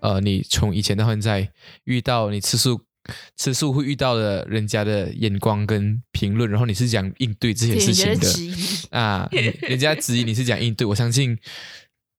[0.00, 1.50] 呃，你从以前到现在
[1.84, 2.80] 遇到你吃素
[3.36, 8.98] 吃素会遇到的人家的眼光跟评论，然后你是讲应对这些事情的？
[8.98, 9.28] 啊？
[9.62, 11.38] 人家质疑你是讲应对，我相信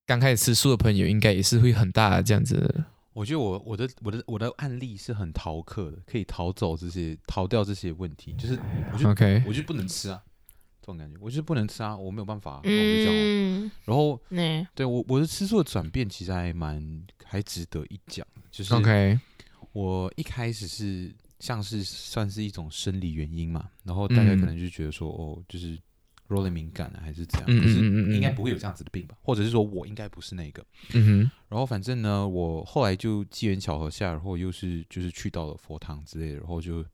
[0.05, 2.85] 刚开始吃素的朋友应该也是会很大这样子。
[3.13, 8.57] 我觉得我我的我的我的案例是很逃课的，可以逃走这些逃掉这些问题，就是
[8.93, 10.21] 我就 OK，我就不能吃啊，
[10.81, 14.21] 这种感觉，我就是不能吃啊，我没有办法，然后我就这样，然后
[14.73, 14.85] 对。
[14.85, 16.81] 我我的吃素的转变其实还蛮
[17.31, 19.17] 还值得一讲，就是 OK，
[19.71, 25.79] 我一开始是像是算是一种生理原因嘛，然后大家可能就觉得说哦，就是。
[26.27, 27.59] 肉类敏感了，还是怎样？
[27.59, 27.79] 可是
[28.15, 29.17] 应该不会有这样子的病吧？
[29.21, 30.65] 或者是说我应该不是那个。
[30.93, 31.31] 嗯哼。
[31.49, 36.85] 然后反正呢，我后来就机缘巧合下，然后又是就是去到了佛堂之类的，然后就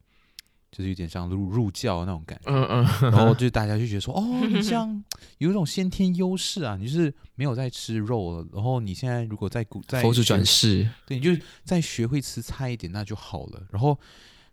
[0.71, 2.51] 就是有点像入入教那种感觉。
[2.51, 2.85] 嗯嗯。
[3.11, 5.03] 然后就大家就觉得说，哦，你这样
[5.37, 8.47] 有一种先天优势啊，你就是没有在吃肉了。
[8.53, 11.31] 然后你现在如果在古在佛祖转世，对，你就
[11.63, 13.67] 再学会吃菜一点，那就好了。
[13.71, 13.99] 然后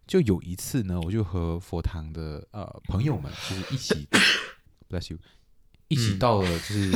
[0.07, 4.09] 就有一次呢，我就和佛堂的呃朋友们就是一起。
[4.89, 5.19] Bless you，
[5.89, 6.93] 一起到了就是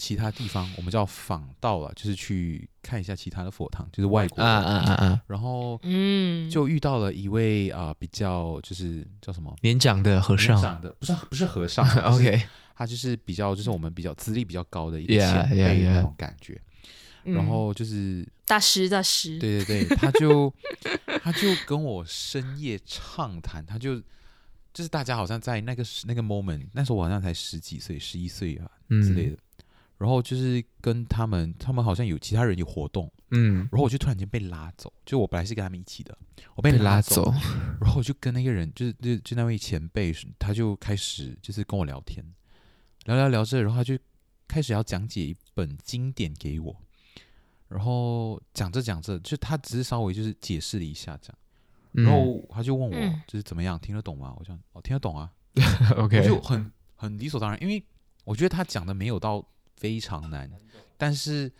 [0.00, 9.54] 其他地方，我们叫访道了，就是去看一下其他的佛堂，就是外国啊啊啊啊，然后嗯，就遇到了一位啊比较就是叫什么？
[9.60, 12.42] 年长的和尚，长的不是不是和尚， OK，
[12.74, 16.58] 他就是比较就是我们比较资历比较高的一个前辈那种感觉，
[17.24, 20.50] 然后就是大师大师，对对对，他就
[21.22, 24.02] 他就跟我深夜畅谈，他就。
[24.72, 28.70] 就是大家好像在那个那个 moment，那时候我好像才十几岁，十一岁啊
[29.02, 29.36] 之类的。
[30.00, 33.68] 然后就是跟他们，他们好像有其他人有活动，嗯。
[33.70, 36.16] 然后我就突然间被拉走，就我本来是跟他们一起的，
[36.54, 37.30] 我被拉走。
[37.78, 42.24] 然后我就跟那个人，就是就就那位前辈，他就开始就是跟我聊天，
[43.04, 43.98] 聊聊聊着，然后他就
[44.48, 46.74] 开始要讲解一本经典给我。
[47.68, 51.38] 然后讲着讲着，就他只是稍微就是解释了一下这样。
[51.92, 54.34] 然后他就问我，就是怎么样，听得懂吗？
[54.38, 55.30] 我讲，哦，听得懂啊。
[55.98, 57.84] OK，就很很理所当然，因为
[58.24, 59.44] 我觉得他讲的没有到
[59.80, 60.50] 非常难，
[60.98, 61.50] 但是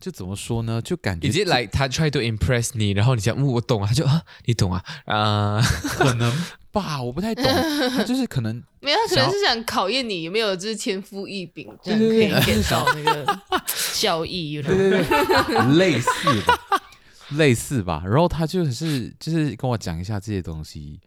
[0.00, 0.82] 就怎么说呢？
[0.82, 5.62] 就感觉已经来他 try to impress 你，然后你讲，嗯，我懂啊，他就啊，你懂啊，啊，
[5.94, 6.32] 可能
[6.72, 7.44] 吧，我不太懂，
[8.04, 16.58] 就是可能 没有，他可能是想考验你有没有就是天赋异禀，这样可以减少那个效益，对对对，类似吧。
[17.36, 21.00] 类似吧，然后他就是就是跟我讲一下这些东西，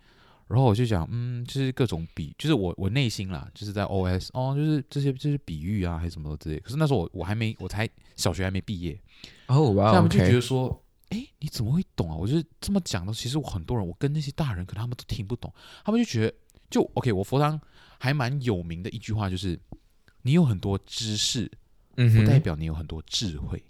[0.48, 6.60] 然后我就想，嗯，就是各种比，就是我我内心啦，就是在 O S 哦，就是这些就是比喻啊，还是什么之类。
[6.60, 9.00] 可是那时候我我还没，我才小学还没毕业
[9.48, 12.16] 哦，哇，他们就觉得说，哎，你怎么会懂啊？
[12.16, 15.52] 我就是这么讲的，其实我很多人，我跟那些大人，可能他们都听不懂，
[15.84, 16.34] 他们就觉得，
[16.70, 17.60] 就 OK，我佛堂
[17.98, 19.60] 还蛮有名的一句话就是，
[20.22, 21.52] 你有很多知识，
[21.98, 23.64] 嗯，不代表你有很多智慧。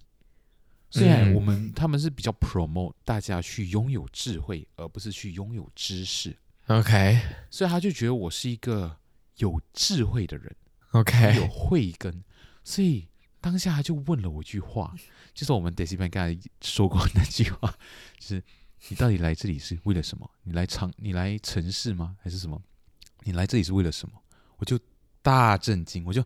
[0.89, 6.35] 虽然我们他们是比较 promote 大家去拥有智慧，而不是去拥有知识。
[6.67, 8.97] OK，所以他就觉得我是一个
[9.37, 10.55] 有智慧的人。
[10.91, 12.23] OK，有慧根。
[12.63, 13.07] 所以
[13.39, 14.93] 当下他就问了我一句话，
[15.33, 17.75] 就是我们 Daisy 刚才说过那句话，
[18.17, 18.43] 就是
[18.89, 20.29] 你到底来这里是为了什么？
[20.43, 22.15] 你来城，你来城市吗？
[22.21, 22.61] 还是什么？
[23.23, 24.15] 你来这里是为了什么？
[24.57, 24.79] 我就
[25.21, 26.23] 大震惊，我就。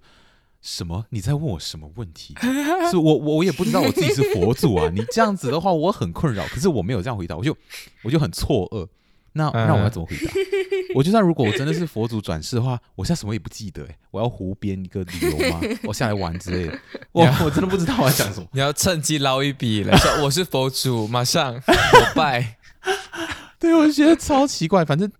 [0.61, 1.05] 什么？
[1.09, 2.35] 你在问我什么问题？
[2.91, 4.89] 是我我我也不知道我自己是佛祖啊！
[4.93, 6.45] 你这样子的话，我很困扰。
[6.47, 7.57] 可是我没有这样回答，我就
[8.03, 8.89] 我就很错愕。
[9.33, 10.31] 那那我要怎么回答？
[10.95, 13.83] 我就算如果我真的是佛祖转世的话，我现在什么也不记得。
[13.85, 15.61] 哎，我要胡编一个理由吗？
[15.85, 16.79] 我下来玩之类的？
[17.11, 18.47] 我我真的不知道我要讲什么。
[18.53, 22.57] 你要趁机捞一笔了，说我是佛祖，马上我拜。
[23.59, 24.83] 对，我觉得超奇怪。
[24.83, 25.11] 反正。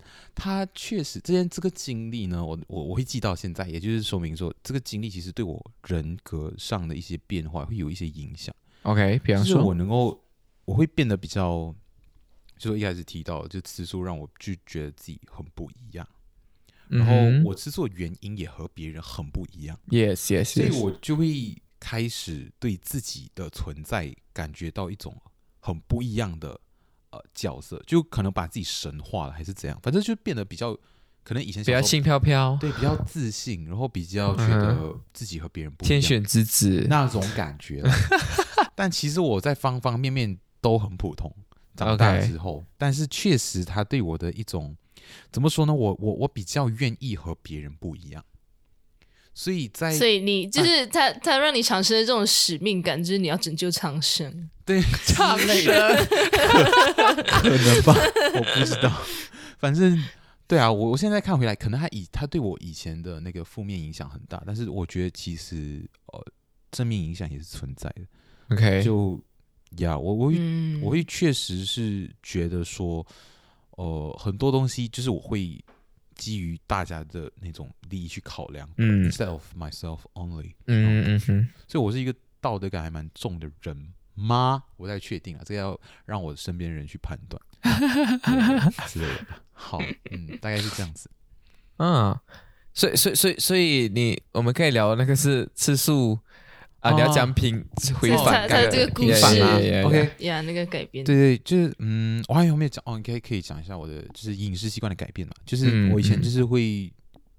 [0.41, 8.55] 他确实，这件这个经历呢，我我我会记到现在，也就是说明说，这个经历其实对我人格上的一些变化会有一些影响。
[8.83, 10.17] OK，比方说，我能够
[10.63, 11.75] 我会变得比较，
[12.59, 16.05] 就是一开始提到，就吃素让我就觉得自己很不一样，
[16.89, 17.13] 然后
[17.49, 19.79] 我吃素的原因也和别人很不一样。
[19.87, 25.15] Yes，Yes，所以我就会开始对自己的存在感觉到一种
[25.61, 26.59] 很不一样的
[27.11, 30.77] 呃角色，就可能把自己神化了，还是怎样，反正就变得比较
[31.23, 36.85] 可能以前比较轻飘飘，对比较自信，然后比较觉嗯得自己和别人不一样天选之子。
[36.89, 37.81] 那种感觉。
[38.75, 41.33] 但其实我在方方面面都很普通。
[41.87, 44.75] 长大之后但是确实他对我的一种
[45.31, 45.73] 怎么说呢？
[45.73, 48.23] 我我我比较愿意和别人不一样，
[49.33, 54.49] 所以在所以你就是他，他让你产生了这种使命感，就是你要拯救苍生。
[54.65, 56.05] 对 之类的，
[57.25, 57.95] 可能吧，
[58.35, 59.01] 我不知道。
[59.57, 59.97] 反正
[60.47, 66.23] 对啊，我我现在看回来，可能他以他对我以前的那个负面影响很大，但是我觉得其实呃
[66.69, 68.55] 正面影响也是存在的。
[68.55, 69.19] OK，就
[69.77, 73.05] 呀，我我会嗯，我会确实是觉得说，
[73.71, 75.63] 呃，很多东西就是我会
[76.15, 84.63] 基于大家的那种利益去考量，嗯，instead of myself only，嗯嗯嗯所以我是一个道德感还蛮重的人吗？
[84.75, 89.25] 我在确定啊，这个要让我身边人去判断对 之类的。
[89.53, 89.79] 好，
[90.11, 91.09] 嗯，大概是这样子。
[91.77, 92.17] 嗯，
[92.73, 96.19] 所以所以所以所以你我们可以聊那个是次数
[96.79, 97.63] 啊，哦你要讲品
[97.99, 99.41] 回返改的这个故呀事
[99.83, 102.97] OK，呀，那个改编，对对，就是嗯，我还有没有讲哦？
[102.97, 105.33] 你可以可以讲一下我的就是饮食习惯的改变嘛？
[105.45, 106.91] 就是我以前就是会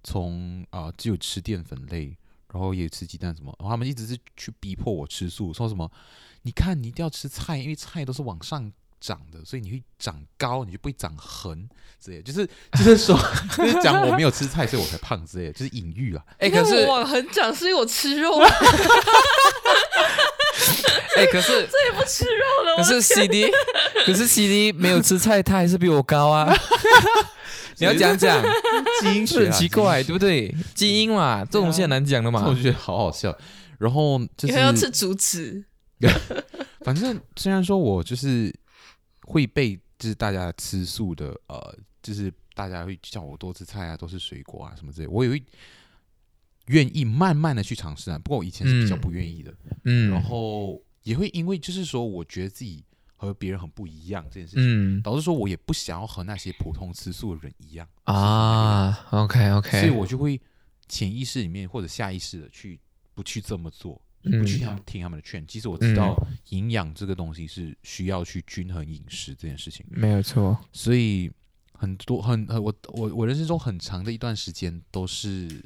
[0.02, 2.16] 从啊、只有吃淀粉类，
[2.52, 5.90] 然后也吃鸡蛋什么，然后他们一直是去逼迫我吃素，说什么
[6.42, 8.70] 你看你一定要吃菜，因为菜都是往上
[9.00, 11.68] 长的，所以你会长高，你就不会长横
[11.98, 12.46] 之类，就是
[12.78, 13.18] 就是说
[13.56, 16.22] 就是讲我没有吃菜，所以我才胖之类，就是隐喻啊。
[16.38, 18.38] 哎，可是我很长，是因为我吃肉，
[21.16, 22.76] 哎，可是这也不吃肉了。
[22.76, 23.50] 可是 CD，
[24.06, 26.54] 可是 CD 没有吃菜，他还是比我高啊。
[27.78, 28.42] 你要讲讲，
[29.00, 30.54] 基因学、这很啊、奇怪，对不对？
[30.74, 32.54] 基因嘛，这种东西很难讲的嘛我。
[32.54, 33.34] 就觉得好好笑。
[33.78, 35.64] 然后就是要吃竹子，
[36.84, 38.54] 反正虽然说我就是
[39.30, 45.42] 会被就是大家吃素的，呃，就是大家会叫我多吃菜啊，多吃水果啊什么之类，我也会
[46.66, 48.18] 愿意慢慢的去尝试啊。
[48.18, 49.54] 不过我以前是比较嗯不愿意的，
[49.84, 52.84] 嗯然后也会因为就是说我觉得自己
[53.14, 54.64] 和别人很不一样这件事情，
[54.98, 60.40] 嗯导致说我也不想要和那些普通吃素的人一样，啊 OK OK，所以我就会
[60.88, 62.80] 潜意识里面或者下意识的去
[63.14, 64.00] 不去这么做。
[64.24, 66.14] 嗯不去听他们听他们的劝，其实我知道
[66.50, 70.58] 营养这个东西是需要去均衡饮食这件事情，没有错。
[70.72, 71.30] 所以
[71.72, 75.64] 很多很呃我我我人生中很长的一段时间都是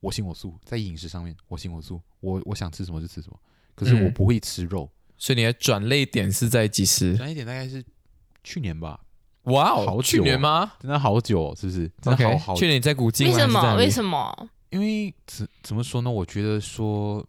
[0.00, 3.38] 我行我素，在饮食上面我行我素，我我想吃什么就吃什么，
[3.74, 4.88] 可是我嗯不会吃肉。
[5.16, 7.16] 所以你的转类点是在几时？
[7.16, 7.84] 转一点大概是
[8.44, 9.00] 去年吧，
[9.42, 11.90] 哇哦，好久去年吗真的好久、哦，是不是？
[12.00, 13.74] 真的？OK，好好去年你在古今为什么？
[13.74, 13.90] 为？
[13.90, 14.48] 什么？
[14.70, 16.08] 因为怎怎么说呢？
[16.08, 17.26] 我觉得说，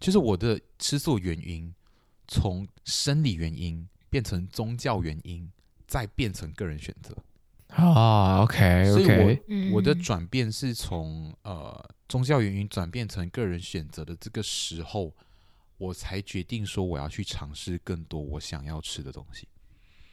[0.00, 1.72] 就是我的吃素原因，
[2.26, 5.48] 从生理原因变成宗教原因，
[5.86, 7.14] 再变成个人选择。
[7.68, 15.14] 啊，OK 所以嗯我的转变是从呃宗教原因转变成个人选择的这个时候，
[15.78, 19.46] 我才决定说我要去尝试更多我想要吃的东西。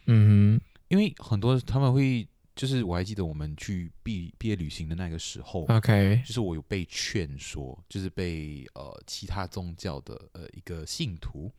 [0.05, 11.49] 嗯因为很多他们会，就是我还记得我们去毕毕业旅行的那个时候，，OK，就是我有被劝说，就是被呃其他宗教的呃一个信徒，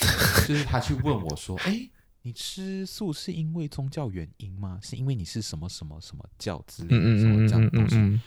[0.48, 1.90] 就是他去问我说：“哎，
[2.22, 4.78] 你吃素是因为宗教原因吗？
[4.82, 8.22] 是因为你是什么什么什么教之类的什么这样的东西？”嗯嗯嗯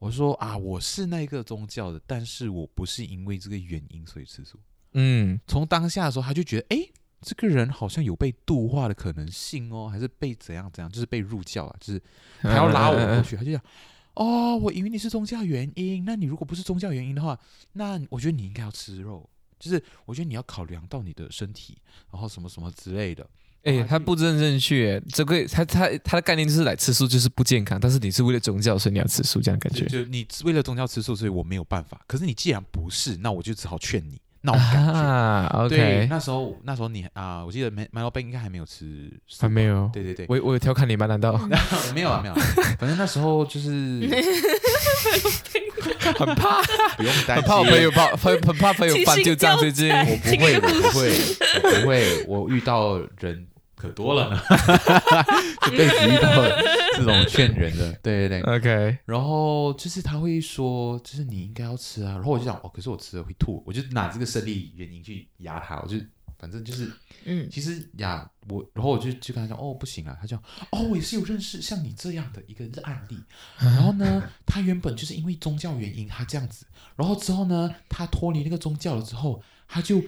[0.00, 4.58] 我说：“啊，我是那个宗教的，但是我不是因为这个原因所以吃素。
[4.94, 6.88] 嗯，从当下的时候，他就觉得，哎，
[7.20, 12.02] 这个人好像有被度化的可能性哦，还是被怎样怎样，就是被入教啊，就是
[12.42, 13.60] 他要拉我过去，他就讲，
[14.14, 17.38] 哦，我以为你是宗教原因，那你如果不是宗教原因的话，
[17.72, 21.78] 那我觉得你应该要吃肉，就是我觉得你要考量到你的身体，
[22.10, 23.26] 然后什么什么之类的。
[23.62, 32.02] 哎，他不正正确，这个他他他的概念就是来吃素就是不健康，但是你是为了宗教，所以你要吃素，这样的感觉就就你为了宗教吃素，所以我没有办法。
[32.06, 34.90] 可是你既然不是，那我就只好劝你，那种感觉。
[34.92, 41.06] 啊对，，OK，那时候那时候你啊、我记得 Melo Ben 应该还没有吃，还没有，对对对，我我有调侃你吗？
[41.06, 41.38] 难道？
[41.94, 42.40] 没有啊，没有啊，
[42.78, 43.68] 反正那时候就是
[46.16, 46.62] 很怕？
[46.96, 49.90] 不用担心，很怕我朋友怕很很怕朋友翻旧账，最近。
[49.90, 51.12] 我不会，我不会，
[51.62, 53.46] 我不会，我遇到人
[53.80, 54.28] 可多了。
[54.30, 54.40] 呢，
[55.62, 56.44] 这辈子遇到
[56.96, 58.42] 这种劝人的， 对对对。
[58.42, 65.96] OK，然后就是他会说，就是你应该要吃啊，然后我就想，哦，可是我吃了会吐，我就拿这个生理原因去压他，我就
[66.38, 66.90] 反正就是
[67.24, 70.38] 嗯，其实呀，我然后我就就跟他讲，哦，不行啊，他讲，
[70.72, 73.18] 哦，我也是有认识像你这样的一个案例，
[73.58, 80.02] 然后呢，他原本就是因为宗教原因，他这样子，然后之后呢，他脱离那个宗教了之后，他就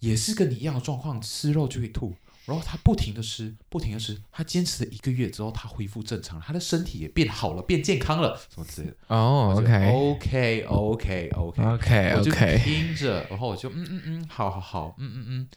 [0.00, 2.14] 也是跟你一样的状况，吃肉就会吐。
[2.46, 8.96] 然后他不停的吃，不停的吃，他坚持了一个月之后，他恢复正常，他的身体也变好了，变健康了，什么之类的。
[9.06, 15.48] 哦，OK，OK，OK，OK OK OK，我就听着，然后我就嗯嗯嗯，好好好，嗯嗯嗯，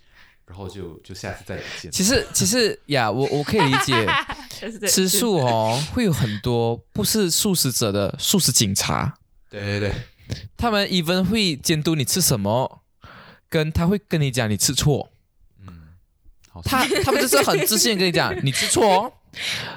[0.45, 1.91] 然后就就下次再见。
[1.91, 4.07] 其实其实呀，我我可以理解，
[4.87, 9.13] 吃素哦会有很多不是素食者的素食警察，
[9.49, 9.93] 对对对，
[10.55, 12.81] 他们 even 会监督你吃什么，
[13.49, 15.16] 跟他会跟你讲你吃错，嗯，
[16.57, 19.13] 好，他他们就是很自信地跟你讲 你吃错哦，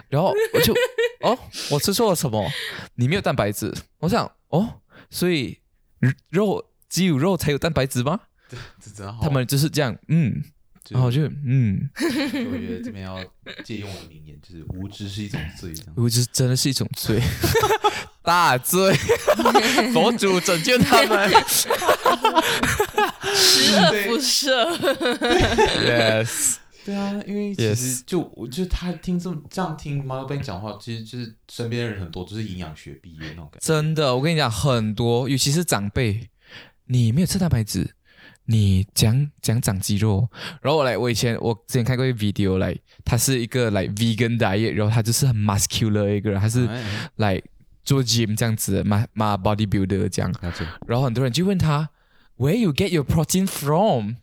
[0.08, 0.75] 然后我就
[1.20, 1.38] 哦
[1.70, 2.50] 我吃错了什么？
[2.94, 5.58] 你没有蛋白质，我想哦，所以
[6.30, 8.20] 肉只有肉才有蛋白质吗？
[8.82, 9.22] 这真好。
[9.22, 10.42] 他们就是这样，嗯，
[10.84, 13.22] 就然后就嗯，我觉得这边要
[13.64, 15.92] 借用我的名言，就是无知是一种罪，这样。
[15.96, 17.20] 我这真的是一种罪，
[18.25, 18.92] 大罪，
[19.92, 21.68] 佛祖拯救他们十
[23.76, 24.50] 恶不赦。
[25.87, 26.56] ，yes，
[26.90, 33.59] 对啊，因为其实就我就他听这么这样听 t h e 讲话，其实就是身边的人很多都是营养学毕业那种感觉。
[33.61, 36.28] 真的，我跟你讲，很多，尤其是长辈，
[36.87, 37.94] 你没有吃蛋白质，
[38.47, 40.28] 你讲讲长肌肉。
[40.61, 46.85] 然后我来，我以前我之前看过一个 video 来，他是一个来 vegan diet，然后他就是很 muscular 一个人，他是哎
[47.16, 47.40] 来
[47.85, 50.35] 做 gym 这样子的，嘛嘛 bodybuilder 这样。
[50.88, 51.88] 然后很多人就问他
[52.37, 54.14] ，Where you get your protein from？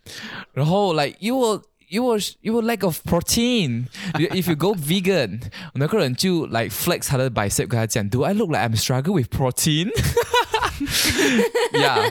[0.51, 5.40] 然后 like you will you will you will lack of protein if you go vegan。
[5.74, 12.10] 那个人就 like flex 他的 bicep 跟他讲，Do I look like I'm struggle with protein？yeah,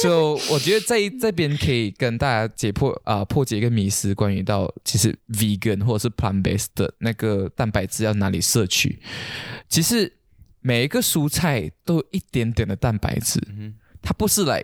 [0.00, 9.00] so 我觉得在这边可以跟大家解破啊、破解一个迷思，关于到其实 vegan 或者是 plant based 的那个蛋白质要哪里摄取。
[9.68, 10.10] 其实
[10.60, 14.62] 每一个蔬菜都有一点点的蛋白质，嗯它不是来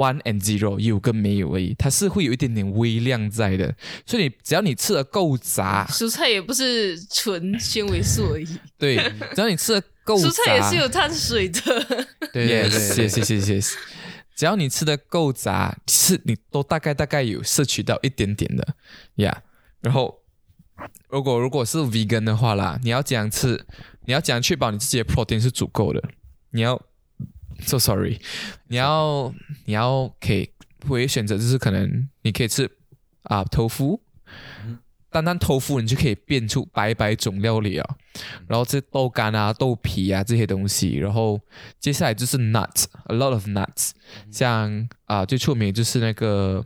[0.00, 3.74] one and zero 有跟没有而已，它是会有一点点微量在的。
[4.06, 8.46] 所以你只要你吃的够杂，蔬菜也不是纯纤维素而已，
[8.78, 8.96] 对，
[9.34, 11.60] 只要你吃的够杂，蔬菜也是有碳水的。
[12.32, 13.74] 对对 yes 对 yes yes yes yes，
[14.34, 18.74] 只要你吃的够杂，是你都大概大概有摄取到一点点的
[19.16, 19.30] 呀。
[19.30, 19.50] Yeah,
[19.82, 20.22] 然后，
[21.08, 23.66] 如果如果是 vegan 的话啦，你要怎样吃？
[24.06, 26.02] 你要怎样确保你自己的 protein 是足够的？
[26.50, 26.80] 你要
[27.62, 28.20] ，so sorry，
[28.68, 29.32] 你要
[29.64, 30.50] 你要可以
[30.88, 32.70] 唯一选择就是可能你可以吃
[33.24, 34.02] 啊、豆腐。
[35.12, 37.96] 单单豆腐，你就可以变出百百种料理啊。
[38.46, 41.40] 然后这豆干啊、豆皮啊这些东西，然后
[41.80, 43.90] 接下来就是 nuts，a lot of nuts，
[44.30, 46.64] 像啊、最出名就是那个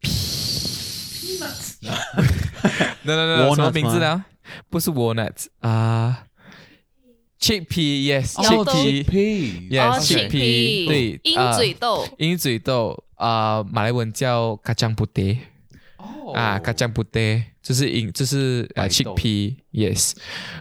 [3.02, 4.24] no no no，Walnuts 什么名字呢？
[4.70, 6.24] 不是 walnuts 啊、
[7.40, 9.70] chickpea，yes 小豆 chickpea。
[9.70, 15.38] Yes，哦 chickpea，chickpea，对鹰啊嘴豆，鹰嘴豆啊、马来文叫 kacang putih
[15.96, 19.14] 哦啊，kacang putih 就是鹰，就是呃白豆。
[19.14, 20.12] Chickpea，yes，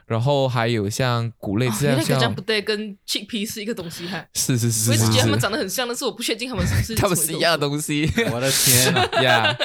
[0.07, 4.25] 然后还有像谷类，哦这样像原来这样不对，跟 chickpea 是一个东西哈。
[4.33, 8.11] 是是是是我一直觉得他们是，长得很像，但是我不确定他们是不是 他们是一样的东西。
[8.31, 9.07] 我的天啊！
[9.23, 9.57] 呀。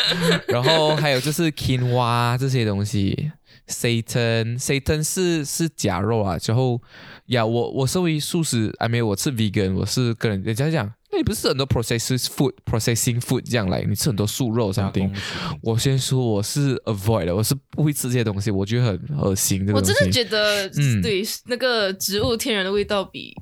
[0.46, 3.32] 然后还有就是 quinoa 这些东西
[3.66, 6.38] ，satan，satan 是是假肉啊。
[6.38, 6.80] 之后
[7.26, 15.14] 呀，我我身为素食，I mean 我吃 vegan，我是跟人人家讲，那你不是很多 processed food、processing food 这样来，你吃很多素肉加 something 工。
[15.14, 19.66] 食品我先说我是 avoid 的，我是不会吃这些东西，我觉得很恶心。
[19.66, 23.34] 这个我真的觉得，嗯对那个植物天然的味道比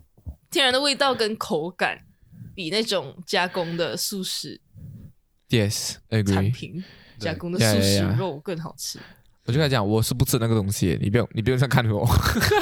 [0.50, 1.98] 天然的味道跟口感，
[2.54, 4.60] 比那种加工的素食
[5.48, 6.52] yes 产 agree。
[6.52, 6.84] 品
[7.18, 8.98] 加工的素食肉更好吃。
[9.50, 12.08] 我就跟他讲，我是不吃那个东西，你不用你不用这样看我。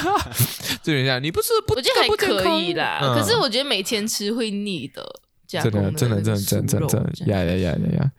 [0.83, 5.04] 就人家你不是不，我觉得还不健康可以啦，嗯可是我觉得每天吃会腻的。
[5.47, 8.12] 加真的真的真的真的真的真的呀呀呀呀呀！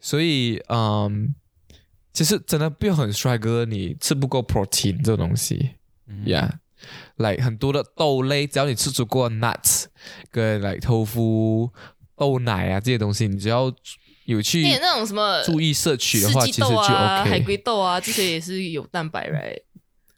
[0.00, 1.34] 所以嗯，
[2.12, 5.70] 其实真的不用很帅哥，你吃不够 protein 这种东西
[6.08, 6.60] 嗯呀。
[7.16, 9.84] 来很多的豆类，只要你吃足够 nuts
[10.30, 11.70] 跟来豆腐、
[12.16, 13.70] 豆奶啊这些东西，你只要
[14.30, 19.60] 有去那种什么注意摄取的话其实啊海龟豆啊这些也是有蛋白 right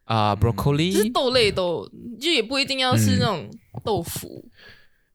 [0.04, 1.88] 啊 broccoli 豆类豆
[2.20, 3.50] 就也不一定要是那种
[3.82, 4.46] 豆腐。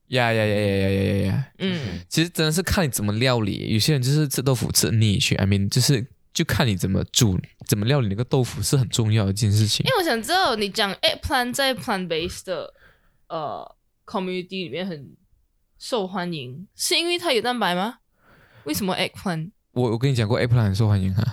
[0.08, 1.26] 呀呀呀呀呀呀呀。
[1.28, 2.00] 呀嗯。
[2.10, 7.38] 其实真的是看你怎么料理有些人就是吃豆腐吃腻去 i mean 就是就看你怎么煮
[7.68, 9.86] 怎么料理那个豆腐是很重要的一件事情。
[9.86, 12.74] 因为我想知道你讲 eggplant 在 plant based 的
[13.28, 13.76] 呃
[14.06, 15.16] community 里面很
[15.78, 18.00] 受欢迎是因为它有蛋白吗？
[18.68, 21.24] 为什么 eggplant 我我跟你讲过，eggplant 很受欢迎哈，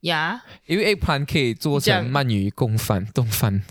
[0.00, 0.42] 呀？
[0.66, 3.62] 因为 eggplant 可以做成鳗鱼贡饭、冻饭。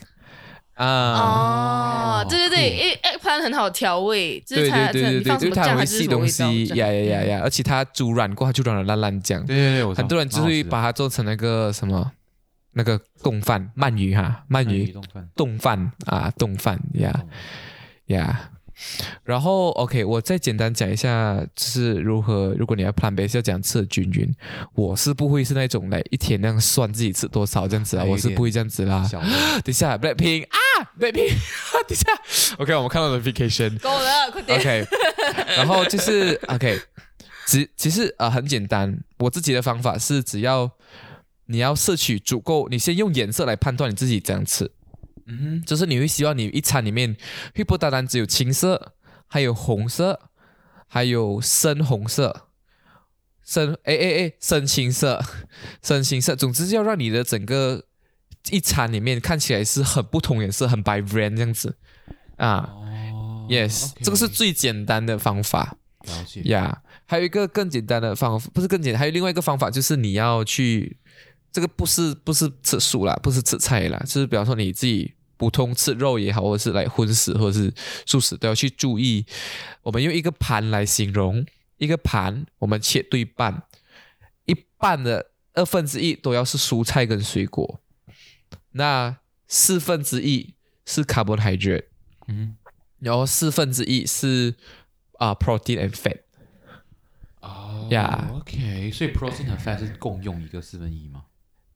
[0.75, 2.21] 啊。
[2.21, 9.45] 哦，对对对，因为 eggplant 很好调味，就对是它对对对对，你放什么酱就是它会还是什么味吸东西，呀呀呀呀，而且它煮软过后就软软烂烂酱。
[9.45, 12.09] 对对对，我知道很多人就会把它做成那个什么
[12.71, 15.29] 那个冻饭鳗鱼哈，鳗鳗鱼鱼冻饭。
[15.35, 18.51] 冻饭啊，冻饭呀冻呀。
[19.23, 24.33] 然后 OK，我再简单讲一下，就是如何，如果你要 plan base 要讲吃的均匀，
[24.73, 29.07] 我是不会是那种来一天那样算自己吃多少这样子啊，我是不会这样子啦。
[29.11, 30.57] 等一下，Blackpink 啊
[30.99, 31.33] ，Blackpink，
[31.87, 32.11] 等一下
[32.59, 33.79] ，OK，我们看到 notification。
[33.79, 34.59] 够了，快点。
[34.59, 34.87] OK，
[35.57, 36.79] 然后就是 OK，
[37.47, 40.69] 其其实呃很简单，我自己的方法是只要
[41.47, 44.69] 你要摄取足够，你先用颜色来判断你自己怎样吃，
[45.27, 47.15] 嗯就是你会希望你一餐里面
[47.55, 48.93] 会不单单只有青色，
[49.27, 50.29] 还有红色，
[50.87, 52.47] 还有深红色。
[53.45, 55.23] 深哎哎哎，深青色，
[55.81, 57.85] 深青色，总之要让你的整个
[58.51, 61.77] 一餐里面看起来是很不同颜色，很 vibrant 这样子
[62.35, 62.69] 啊。
[62.73, 66.41] 哦 Yes，、这个是最简单的方法了解。
[66.41, 66.81] 呀。
[67.05, 70.97] 还有一个更简单的方法，不是更简单，还有另外一个方法就是你要去，
[71.53, 77.73] 这个不是不是吃素啦，不是吃菜啦，就是比方说你自己普通吃肉也好，或者是来荤食或者是
[78.05, 79.25] 素食都要去注意。
[79.83, 81.45] 我们用一个盘来形容，
[81.77, 83.63] 一个盘我们切对半，
[84.45, 87.81] 一半的二分之一都要是蔬菜跟水果，
[88.71, 89.17] 那
[89.47, 91.85] 四分之一是 carbohydrate。
[92.27, 92.57] 嗯，
[92.99, 94.55] 然后四分之一是
[95.19, 96.19] 啊、protein and fat。
[97.39, 101.23] 哦 Yeah OK，所以 protein 和 fat 是共用一个四分一吗？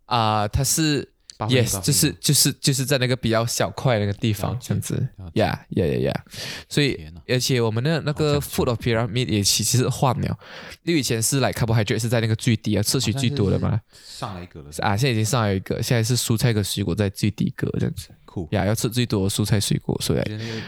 [0.06, 1.14] 啊、它是
[1.50, 4.96] yes，就是就是就是在那个比较小块那个地方这样子。
[5.18, 5.40] 了解。
[5.42, 6.26] 呀呀呀呀，
[6.68, 10.38] 所以而且我们的那个 food of pyramid 也其实是换了，
[10.84, 18.10] 因为以前是来 carbohydrate 是在那个最低啊，摄取最多的嘛，上来一个了，啊，现在已经上来一个，现在是蔬菜跟水果在最低格这样子。
[18.26, 18.48] 酷。
[18.52, 20.22] 呀，要吃最多的蔬菜水果，所以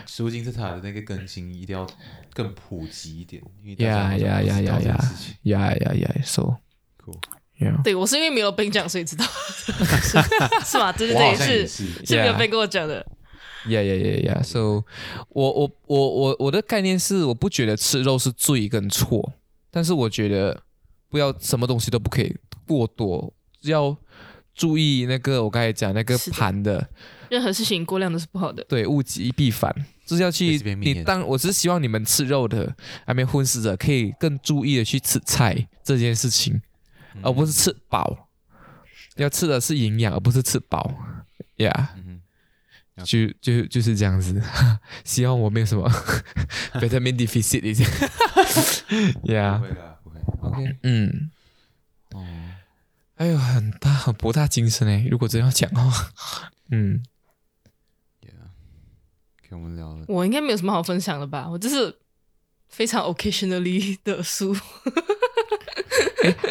[0.05, 1.87] 食物金字塔的那个更新一定要
[2.33, 5.35] 更普及一点，因为大家呀好像呀呀不知道这件呀呀事情。
[5.43, 6.55] 呀呀呀，so
[6.97, 7.32] 酷，yeah。
[7.83, 9.25] 对我是因为没有被讲，所以知道，
[10.65, 10.91] 是吧？
[10.91, 12.05] 对对对，是是。
[12.05, 13.05] 是没有 Yeah 被跟我讲的。
[13.69, 14.83] 呀呀呀呀！So，
[15.29, 19.33] 我我我我我的概念是，我不觉得吃肉是罪跟错，
[19.71, 20.61] 但是我觉得
[21.09, 22.35] 不要什么东西都不可以
[22.67, 23.95] 过多，要
[24.53, 26.85] 注意那个我刚才讲那个盘的，
[27.29, 28.61] 任何事情过量都是不好的。
[28.65, 29.73] 对，物极必反，
[30.05, 32.75] 就是要去你当我只是希望你们吃肉的，
[33.07, 36.61] 还没荤食者可以更注意的去吃菜这件事情，
[37.21, 38.29] 而不是吃饱，
[39.17, 40.93] 要吃的是营养，而不是吃饱
[41.57, 41.87] ，Yeah。
[41.97, 42.21] 嗯
[43.03, 44.39] 就就就是这样子，
[45.03, 45.89] 希望我没有什么
[46.77, 47.83] vitamin deficit 一下
[49.19, 50.19] 不，Yeah，会啦，不会。
[50.41, 51.31] OK，嗯，
[52.11, 52.23] 哦，
[53.15, 56.11] 哎呦，很大很博大精深诶，如果真要讲的话，
[56.69, 57.01] 嗯
[58.21, 58.29] ，Yeah，
[59.49, 60.05] 给我们聊了。
[60.07, 61.49] 我应该没有什么好分享的吧？
[61.49, 61.97] 我就是
[62.69, 64.55] 非常 occasionally 的书。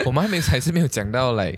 [0.05, 1.57] 我们还没还是没有讲到来，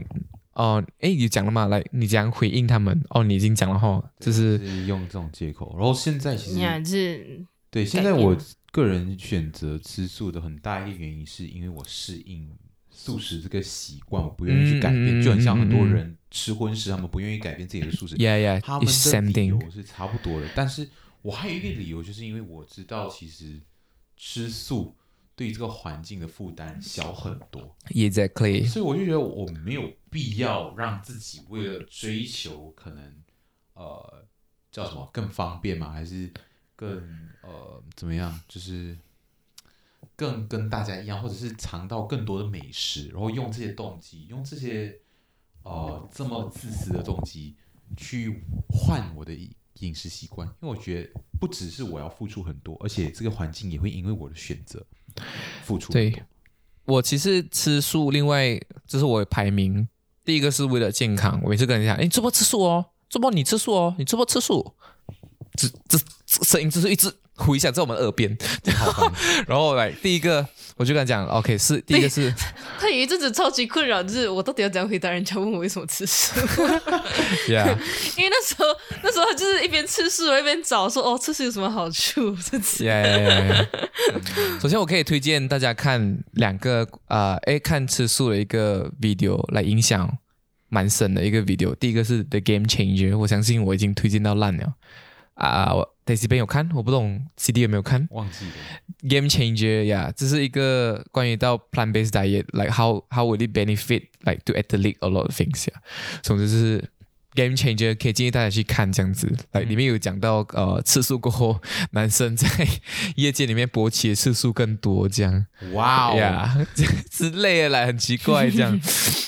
[0.53, 1.67] 哦，诶，你讲了吗？
[1.67, 8.37] 来，你讲回应他们，哦，你已经讲了哈，就就是是用这种借口，然后现在其实你看，是对，现在我
[8.71, 12.49] 个人选择吃素的很大一个原因，是因为我适应
[12.91, 20.49] 素食这个习惯，我不愿意去改变，就很像很多人吃荤食，他们不愿意改变自己的素食，，Yeah 他 Yeah，们 it's 的 same 理由 thing，是差不多的。
[20.55, 20.89] 但是
[21.23, 23.61] 我还有一个理由，就是因为我知道其实
[24.17, 24.95] 吃素
[25.37, 33.23] 对这个环境的负担小很多，exactly，所以我就觉得我没有必要让自己为了追求可能
[33.75, 34.25] 呃
[34.71, 36.33] 叫什么更方便嘛，还是
[36.77, 36.89] 更
[37.43, 38.97] 呃怎么样，就是
[40.15, 45.01] 更跟大家一样，或者是尝到更多的美食，然后用这些动机，用这些
[45.65, 47.57] 呃这么自私的动机
[47.97, 49.33] 去换我的
[49.81, 51.11] 饮食习惯，因为我觉得
[51.41, 54.85] 不只是我要付出很多，而且这个环境也会因为我的选择
[55.63, 56.15] 付出对。
[56.85, 59.89] 我其实吃素，另外这是我排名
[60.25, 62.85] 第一个是为了健康，我每次跟人讲，哎，这波吃素哦？
[63.09, 63.95] 这波你吃素哦？
[63.99, 64.75] 你这波吃素？
[65.55, 68.37] 这这这声音就是一直回响在我们耳边，
[68.77, 69.13] 好烦
[69.49, 72.33] 然后来第一个我就跟他讲，OK，是第一个是
[72.79, 76.41] 他有一阵子超级困扰，就是我到底要怎样回答人家问我为什么吃素？
[77.49, 77.77] Yeah，
[78.17, 78.65] 因为那时候
[79.03, 82.85] 那时候他就是一边吃素一边找说哦吃素有什么好处这样子。
[82.85, 84.61] Yeah, yeah, yeah.
[84.61, 90.19] 首先，我可以推荐大家看两个啊，诶、看吃素的一个 video 来影响
[90.69, 91.75] 蛮深的一个 video。
[91.75, 94.75] 第一个是 The Game Changer，我相信我已经推荐到烂了
[95.35, 95.73] 啊。
[95.75, 98.53] 我 Daisy 边有看，我不懂 CD 有没有看忘记了。
[99.09, 105.23] Game Changer 呀、这是一个关于到 plant based diet，like how how would it benefit like to athlete a lot
[105.23, 105.81] of things 呀、
[106.23, 106.91] 总之就是
[107.35, 112.49] Game Changer 可以建议大家去看这样子，来里面有讲到呃次数过后，男生在
[113.17, 115.47] 业界里面勃起的次数更多这样。
[115.73, 116.67] 哇哦，呀
[117.11, 118.81] 之类的来，很奇怪这样。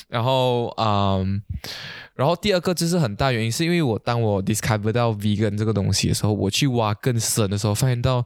[0.07, 1.41] 然后嗯，
[2.17, 8.25] 然后第二个就是很大原因，是因为我当我 discover 到 vegan 这个东西的时候，我去挖更深的时候，发现到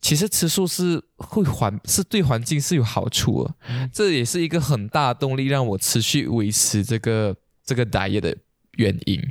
[0.00, 3.54] 其实吃素是会环是对环境是有好处的，
[3.92, 8.36] 这也是一个很大的动力，让我持续维持这个这个 diet 的
[8.76, 9.22] 原因。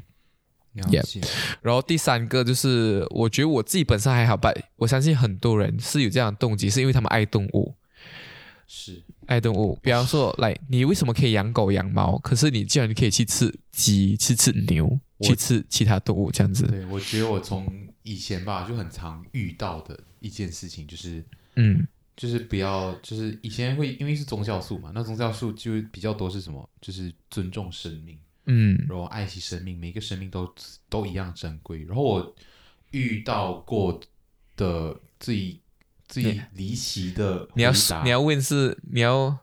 [1.62, 7.76] 然后第三个就是，我觉得我自己本身还好吧，我相信很多人是有这样的动机，是因为他们爱动物。
[8.66, 12.18] 是爱动物，比方说， 来，你为什么可以养狗养猫？
[12.20, 16.66] 可是你竟然可以去吃鸡、去吃牛、去吃其他动物这样子？
[16.68, 17.68] 对，我觉得我从
[18.04, 21.24] 以前吧就很常遇到的一件事情，就是
[21.56, 26.70] 嗯就是不要，就是以前会因为是宗教素嘛，那宗教素就比较多是什么？
[26.82, 30.54] 就是尊重生命，嗯然后爱惜生命，每个生命都
[30.90, 31.84] 都一样珍贵。
[31.84, 32.36] 然后我
[32.92, 34.00] 遇到过
[34.56, 35.60] 的最
[36.21, 39.38] 最离奇的你要回答你要问是你要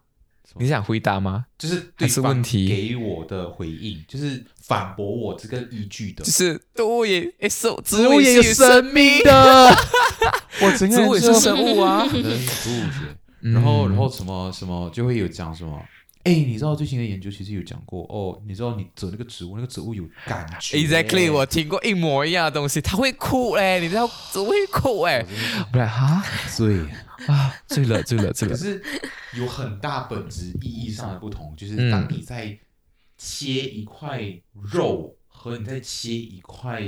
[0.57, 1.47] 你想回答吗？
[1.57, 6.31] 就是还对方是问题给我的回应，就是反驳我这个依据的就。
[6.33, 9.67] 是动物也诶，生植植物物也有生是生命，的，
[10.61, 12.05] 我整个植物也是生物啊。
[12.05, 13.17] 可能植物学，
[13.53, 15.81] 然后嗯然后什么什么就会有讲什么。
[16.25, 20.77] 哎，你知道最新的研究其实有讲过哦，你知道你折那个植物，那个植物有感觉。
[20.77, 25.25] Exactly，我听过一模一样的东西，它会哭哎，你知道植物会哭哎，
[25.73, 26.23] 不然哈？
[26.55, 26.79] 醉，
[27.27, 28.83] 啊，醉了醉了醉了，可是
[29.35, 31.91] 有很大本质意义上的不同，就是嗯。
[31.91, 32.59] 当你在
[33.17, 34.21] 切一块
[34.73, 36.83] 肉和你在切一块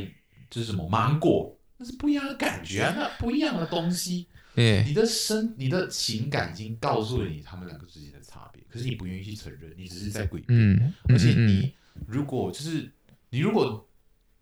[0.50, 4.28] 就是什么芒果，那是不一样的感觉啊，那不一样的东西。
[4.54, 10.46] 耶你的身、你的情感已经告诉了你他们两个之间的差别，可是你不愿意去承认，你只是在诡辩。
[10.48, 11.72] 嗯，而且你
[12.06, 12.92] 如果就是
[13.30, 13.88] 你如果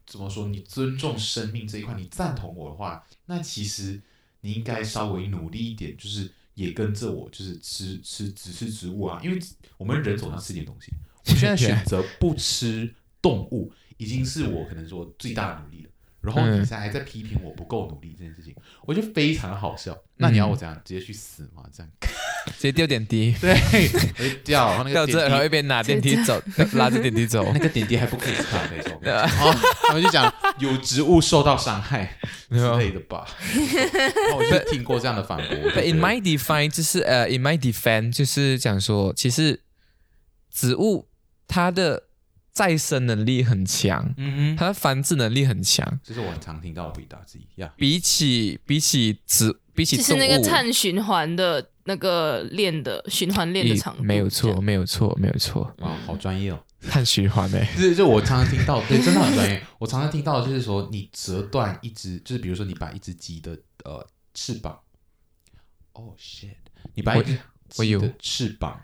[0.05, 4.03] 怎么说，你尊重生命这一块，你赞同我的话，那其实
[4.41, 9.39] 你应该稍微努力一点，就是也跟着我，就是吃吃只吃植物啊，因为
[9.77, 10.93] 我们人总要吃点东西。
[11.27, 15.91] 我现在选择不吃动物，已经是我可能说最大的努力了。
[16.23, 18.55] 然后你嗯现在还在批评我不够努力这件事情，
[18.85, 19.97] 我觉得非常的好笑。
[20.17, 21.63] 那你要我怎样直接去死吗？
[21.75, 21.91] 这样
[22.57, 23.53] 直接掉点滴，对，
[24.19, 26.43] 我就掉，然后那掉这，个点滴然后一边拿电梯走，
[26.75, 27.59] 拉着电梯走那。
[27.59, 28.99] 个点滴还不可以擦那种。
[29.03, 29.51] 然后
[29.89, 32.19] 他们就讲有植物受到伤害
[32.51, 33.27] 之类的吧。
[34.37, 35.57] 我就听过这样的反驳。
[35.73, 39.63] But in my define，就是呃、i n my defense，就是讲说，其实
[40.51, 41.09] 植物
[41.47, 42.05] 它的
[42.53, 47.73] 再生能力很强，嗯哼，它的繁殖能力很强，这是我很常听到的回答之一呀。
[47.77, 56.61] 比起比起植比起动物，就是那个碳循环的那个链的循环链的长度，没有错，没有错，没有错，哇，好专业哦！
[56.83, 57.59] 碳循环欸。
[57.61, 59.63] 诶、就是就我常常听到，对，真的很专业。
[59.79, 64.79] 我常常听到的就是说，你折断一只，就是比如说你把一只鸡的呃翅膀，
[65.93, 66.57] 哦 shit，
[66.95, 67.39] 你把一只
[67.77, 68.01] 我有。
[68.01, 68.81] 鸡的翅膀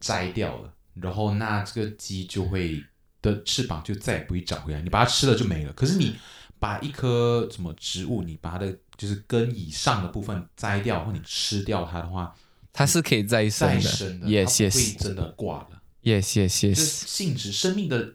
[0.00, 2.82] 摘掉了，然后那这个鸡就会
[3.20, 5.72] 的翅膀就再也不会长回来，你把它吃了就没了。
[5.72, 6.16] 可是你
[6.58, 12.34] 把一棵什么植物，你把它的就是根以上的部分摘掉，或你吃掉它的话，
[12.72, 15.82] 它是可以再生的再生的，，yes 它不会真的挂了。
[16.02, 18.14] yes yes 就是 yes，性质、生命的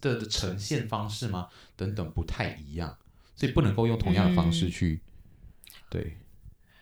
[0.00, 1.48] 的的呈现方式吗？
[1.76, 2.96] 等等不太一样，
[3.34, 5.02] 所以不能够用同样的方式去。
[5.90, 6.18] 对，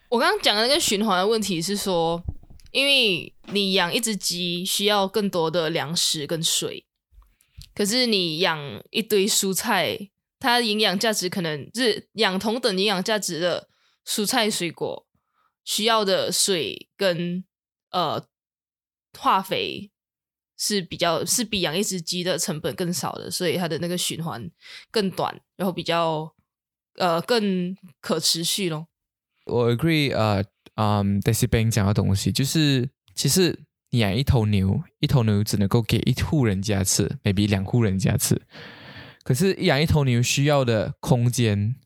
[0.09, 2.22] 我刚刚讲的那个循环的问题是说，
[2.73, 6.85] 因为你养一只鸡需要更多的粮食跟水，
[7.75, 13.69] 可是你养一堆蔬菜，它营养价值可能是养同等营养价值的
[14.05, 15.07] 蔬菜水果
[15.65, 17.45] 需要的水跟
[17.91, 18.27] 呃
[19.17, 19.91] 化肥
[20.57, 24.51] 是比较是比养一只鸡的成本更少的，所以它的那个循环
[24.91, 26.35] 更短，然后比较
[26.97, 28.89] 呃更可持续咯。
[29.45, 33.59] 我 agree，呃，嗯 d e i b a n 讲的东西就是，其实
[33.91, 38.41] 你养一头牛，一头牛只能够给一户人家吃，maybe 两户人家吃。
[39.23, 41.77] 可是养一头牛需要的空间，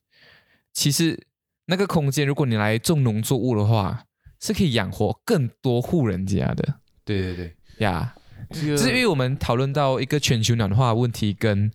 [0.72, 1.26] 其实
[1.66, 4.04] 那个空间，如果你来种农作物的话，
[4.40, 8.14] 是可以养活更多户人家的对对对，呀。
[8.50, 11.70] 这个至于我们讨论到一个全球暖化的问题跟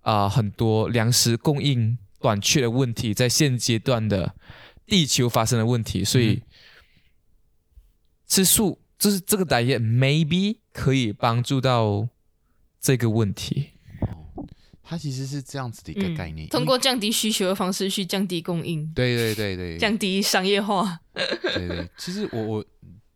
[0.00, 4.34] 啊、很多粮食供应短缺的问题，在现阶段的
[4.86, 6.42] 地球发生的问题，所以、
[8.34, 12.08] 吃素就是这个 diet maybe 可以帮助到
[12.80, 13.70] 这个问题。
[14.82, 20.98] 它其实是这样子的一个概念，通过降低需求的方式去降低供应，对对对对降低商业化。
[21.14, 22.64] 对对，其实我我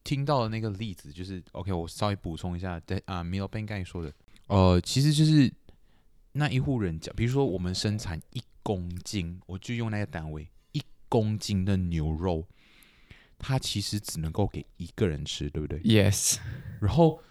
[0.04, 4.12] 听到的那个例子就是，OK，我稍微补充一下，对啊 m i l b a n 刚才说的，
[4.46, 5.52] 呃，其实就是
[6.30, 12.46] 那一户人家，比如说我们生产一公斤，我就用那个单位，一公斤的牛肉，
[13.38, 16.38] 它其实只能够给一个人吃，对不对？Yes，
[16.80, 17.22] 然后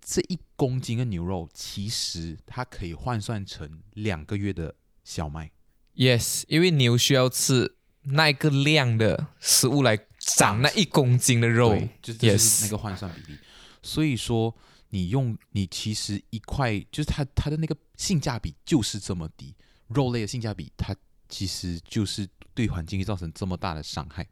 [0.00, 4.74] 这一公斤的牛肉，其实它可以换算成两个月的
[5.04, 5.50] 小麦。
[5.96, 13.38] Yes，因为牛需要吃那个量的食物来长那一公斤的肉，就是这就是 Yes 那个换算比例。
[13.82, 14.54] 所以说，
[14.90, 19.54] 你用你其实一块，就是它它的那个性价比就是这么低，
[19.88, 20.94] 肉类的性价比它
[21.28, 24.26] 其实就是对环境造成这么大的伤害。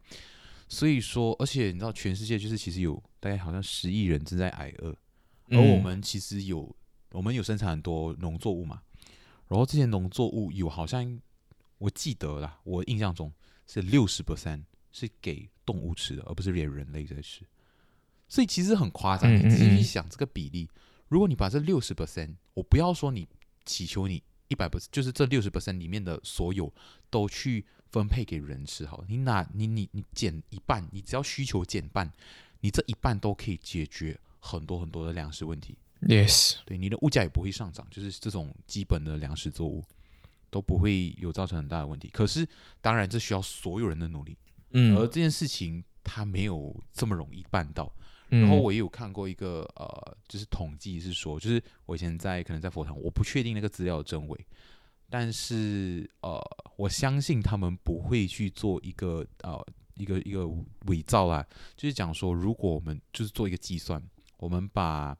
[0.67, 4.89] 所以说，而且你知道，全世界就是其实有大概好像十亿人正在挨饿，
[5.49, 6.75] 而嗯我们其实有
[7.11, 8.81] 我们有生产很多农作物嘛，
[9.47, 11.19] 然后这些农作物有好像
[11.77, 13.31] 我记得啦，我印象中
[13.67, 17.45] 是六十 percent 是给动物吃的，而不是给人类在吃。
[18.27, 20.67] 所以其实很夸张，嗯你仔细想这个比例，
[21.07, 23.27] 如果你把这六十 percent，我不要说你
[23.65, 26.73] 祈求你一百 percent，就是这六十 percent 里面的所有
[27.11, 27.63] 都去
[27.95, 32.11] 分配给人吃好了，你哪你你你减一半，你只要需求减半，
[32.59, 35.77] 你这一半都可以解决很多很多的粮食问题。
[36.01, 39.81] Yes，对，你的物价也不会上涨，就是这种基本的粮食作物
[40.49, 42.09] 都不会有造成很大的问题。
[42.09, 42.45] 可是，
[42.81, 44.35] 当然这需要所有人的努力，
[44.71, 47.89] 嗯而嗯这件事情它没有这么容易办到。
[48.29, 54.45] 嗯，然后我也有看过一个呃，就是统计是说，就是我以前在可能在佛堂，我不确定那个资料的真伪，
[55.17, 56.37] 但是呃，
[56.75, 60.45] 我相信他们不会去做一个呃一个一个
[60.87, 61.47] 伪造啦，
[61.77, 64.03] 就是讲说，如果我们就是做一个计算，
[64.35, 65.17] 我们把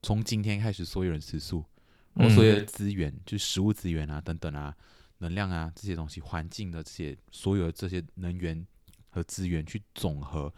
[0.00, 1.64] 从今天开始所有人吃素，
[2.14, 4.72] 然后所有的资源，就是食物资源啊等等啊，
[5.18, 8.64] 能量啊这些东西，环境的这些所有的这些能源
[9.08, 10.54] 和资源去总和。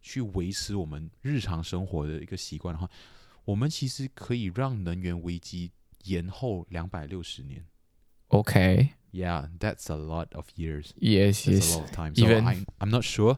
[0.00, 2.88] 去维持我们日常生活的一个习惯的话，
[3.44, 5.72] 我们其实可以让能源危机
[6.04, 7.66] 延后两百六十年。
[8.32, 10.92] OK，Yes Yeah, that's a lot of years.
[10.98, 12.14] Yes a lot of time.
[12.14, 13.36] So Even- I'm not sure.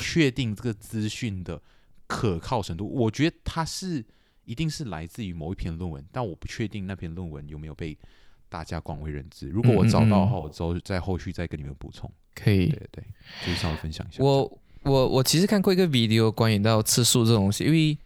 [0.00, 1.62] 确定这个资讯的
[2.06, 2.86] 可靠程度。
[2.86, 4.04] 我觉得它是
[4.44, 7.96] 一定是来自于某一篇论文，但我不确定那篇论文有没有被
[8.50, 9.48] 大家广为人知。
[9.48, 12.10] 如果我找到的话，我之后在后续再跟你们补充。
[12.34, 12.76] 可以对。
[12.76, 13.04] 对对，
[13.46, 14.22] 就是稍微分享一下。
[14.22, 17.96] 我我我其实看过一个 video 关于到吃素这种东西，因为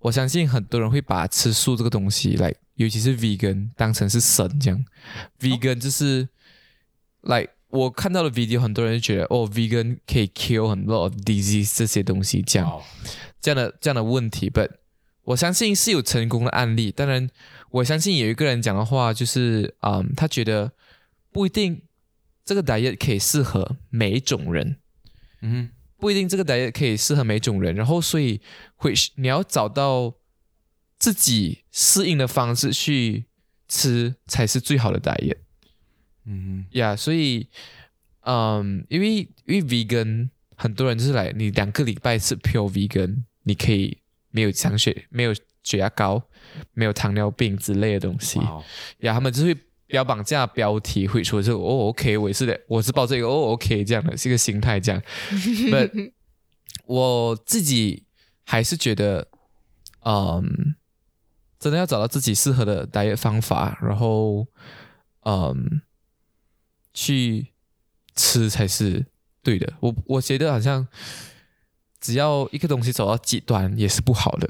[0.00, 4.84] 我相信很多人会把吃素这个东西来，尤其是 vegan 当成是神这样。
[5.38, 6.28] vegan 就是
[7.22, 12.68] 来我看到的 video，很多人就觉得哦，vegan 可以 kill 很多 disease 这些东西这样。
[12.68, 12.86] 好
[13.40, 14.70] 这样的这样的问题，but
[15.24, 16.90] 我相信是有成功的案例。
[16.92, 17.28] 当然，
[17.70, 20.72] 我相信有一个人讲的话就是，嗯，他觉得
[21.32, 21.82] 不一定
[22.44, 24.76] 这个 diet 可以适合每一种人，
[25.42, 27.74] 嗯不一定这个 diet 可以适合每一种人。
[27.74, 28.40] 然后，所以
[28.76, 30.14] 会你要找到
[30.98, 33.26] 自己适应的方式去
[33.68, 35.36] 吃，才是最好的 diet。
[36.24, 37.48] 嗯呀所以，
[38.22, 43.98] 嗯，因为因为 vegan 很多人就是来，你两个礼拜吃 pure vegan，你可以
[44.30, 45.32] 没有糖血，没有
[45.62, 46.22] 血压高，
[46.72, 48.40] 没有糖尿病之类的东西
[49.00, 49.56] 呀，他们就会
[49.86, 55.00] 标榜这样的标题，会说就哦，OK，我也是的，我是抱这个哦，OK 这样的，是一个心态这样。
[55.70, 56.12] But
[56.86, 58.04] 我自己
[58.44, 59.28] 还是觉得，
[60.04, 60.74] 嗯，
[61.66, 64.46] 真的要找到自己适合的 diet 方法，然后，
[65.24, 65.82] 嗯，
[66.94, 67.48] 去
[68.14, 69.04] 吃才是
[69.42, 69.72] 对的。
[69.80, 70.86] 我我觉得好像
[72.00, 74.48] 只要一个东西走到极端也是不好的。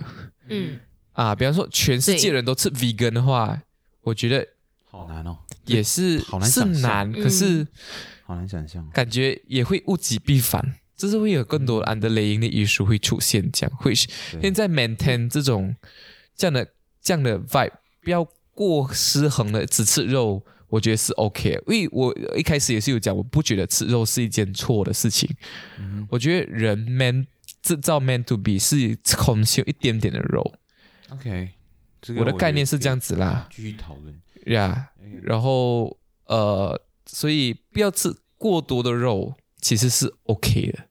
[0.49, 0.79] 嗯，
[1.13, 1.35] 啊。
[1.35, 3.63] 比方说，全世界人都吃 vegan 的话，
[4.03, 4.47] 我觉得
[4.85, 7.67] 好难哦，也是好难是想象可是
[8.25, 8.87] 好难想象。
[8.91, 13.95] 感觉也会物极必反，就是会有更多 underlying 的因素会出现，这样会
[14.33, 14.43] 对。
[14.43, 15.75] 现在 maintain 这种
[16.37, 16.75] 这样的
[17.07, 17.71] 这样的 vibe，
[18.03, 21.51] 不要过失衡的只吃肉，我觉得是 OK。
[21.69, 25.31] 因为我一开始也是有讲，我不觉得吃肉是一件错的事情，
[25.79, 27.25] 嗯我觉得人 man
[27.63, 30.53] 制造 man to be 是 consume 一点点的肉
[31.11, 31.51] ，OK，
[32.03, 34.21] 这个我的概念是这样子啦，继续讨论。
[34.47, 34.91] 呀、
[35.23, 40.89] 然后呃，所以不要吃过多的肉，其实是 OK 的。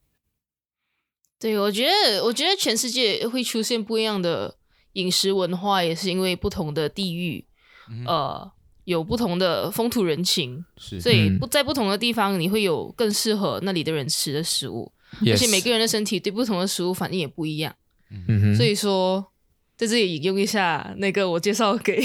[1.37, 4.57] 对，我觉得，我觉得全世界会出现不一样的
[4.95, 7.45] 饮食文化，也是因为不同的地域，
[7.89, 8.51] 嗯呃，
[8.83, 11.39] 有不同的风土人情，是，所以嗯。
[11.39, 14.91] 不在不同的地方，你会有更适合那里的人吃的食物，
[15.25, 17.73] 而且每个人的身体对不同的食物反应也不一样。
[18.11, 19.25] 嗯哼，所以说，
[19.77, 22.01] 在这里引用一下那个我介绍给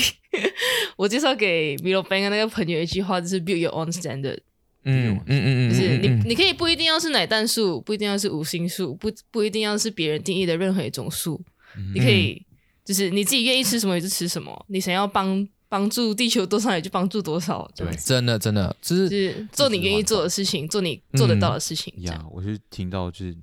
[0.96, 4.38] 我介绍给 Milo Bang 的那个朋友一句话，就是 build your own standard，
[4.85, 11.40] 嗯嗯嗯嗯，就是你你可以不一定要是奶蛋素，不一定要是五星素，不不一定要是别人定义的任何一种素，
[11.76, 12.42] 嗯你可以
[12.90, 18.09] 就是你自己愿意吃什么你就吃什么，你想要帮帮助地球多少也就帮助多少，这样对子。
[18.09, 22.16] 真的真的，就是就是做你愿意做的事情，做你做得到的事情，这样。
[22.16, 23.37] 呀，我是听到就是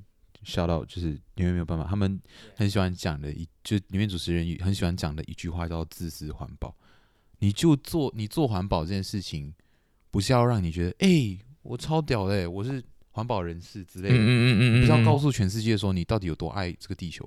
[0.43, 2.19] 笑到就是因为没有办法，他们
[2.57, 6.75] 很喜欢讲的一，就里面主持人很喜欢讲的一句话叫“自私环保”。
[7.39, 9.53] 你就做你做环保这件事情，
[10.11, 17.25] 不是要让你觉得哎、我超屌的、欸，我是环保人士之类的，嗯嗯嗯嗯，不是要告诉诉全世界说你到底有多爱这个地球，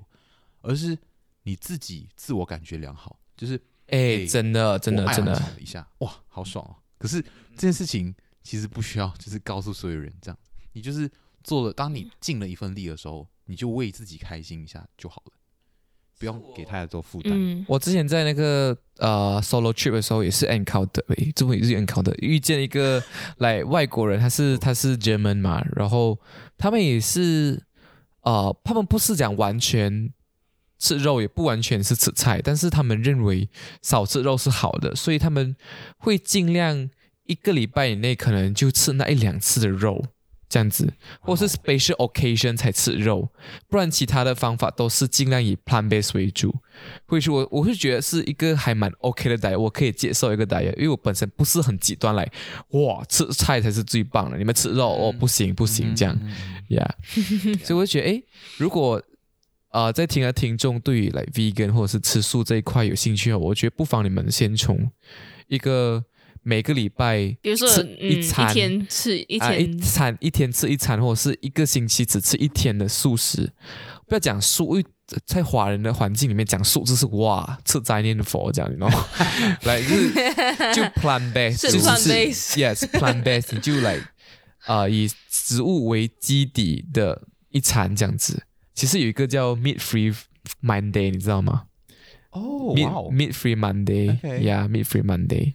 [0.61, 0.95] 而是
[1.43, 5.41] 你自己自我感觉良好，就是哎，真的真的真的。
[5.59, 6.75] 一下，哇，好爽哦！
[6.97, 10.37] 可是这件事情其实不需要，就是告诉所有人这样，
[10.73, 11.09] 你就是
[11.43, 15.33] 做了，当你尽了一份力的时候，你就为自己开心一下就好了，
[16.19, 17.33] 不用给太多负担。
[17.35, 23.03] 嗯，我之前在那个呃 solo trip 的时候也是 encounter，诶，这么也是 encounter，遇见一个
[23.39, 26.19] 来外国人，他是他是 German 嘛，然后
[26.57, 27.61] 他们也是
[28.21, 30.13] 呃，他们不是讲完全
[30.81, 33.47] 吃肉，也不完全是吃菜，但是他们认为
[33.83, 35.55] 少吃肉是好的，所以他们
[35.97, 36.89] 会尽量
[37.27, 40.03] 一个礼拜以内可能就吃那一两次的肉。
[40.51, 43.29] 这样子，或是 special occasion 才吃肉，
[43.69, 46.53] 不然其他的方法都是尽量以 plant base 为主。
[47.05, 52.29] 会是我我会觉得是一个还蛮 OK 的 diet，我可以接受一个 diet，因为我本身不是很极端来，
[52.71, 56.19] 哇，吃菜才是最棒的，你们吃肉哦不行不行这样
[56.67, 56.95] 呀
[57.63, 58.21] 所以我就觉得诶，
[58.57, 59.01] 如果
[59.71, 64.91] 呃在听的听众对于来 vegan 或者是吃素这一块有兴趣的话，我觉得不妨你们先从
[65.47, 66.03] 一个
[66.43, 67.67] 每个礼拜比如说
[67.99, 73.53] 一餐一天吃一啊，一，餐一天吃一餐，或者是一个星期只吃一天的素食。
[74.07, 74.85] 不要讲素，因为
[75.25, 79.07] 在华人的环境里面讲素就是哇，吃斋念佛这样，你知道吗？
[79.63, 80.13] 来就是
[80.75, 83.97] 就 plant based，是就是 plant-based yes plant based，你就来
[84.65, 88.43] 啊、以植物为基底的一餐这样子。
[88.73, 90.15] 其实有一个叫 meat free
[90.61, 91.67] Monday，你知道吗？
[92.31, 92.73] 哦
[93.11, 95.53] meat free Monday，yeah，meat free Monday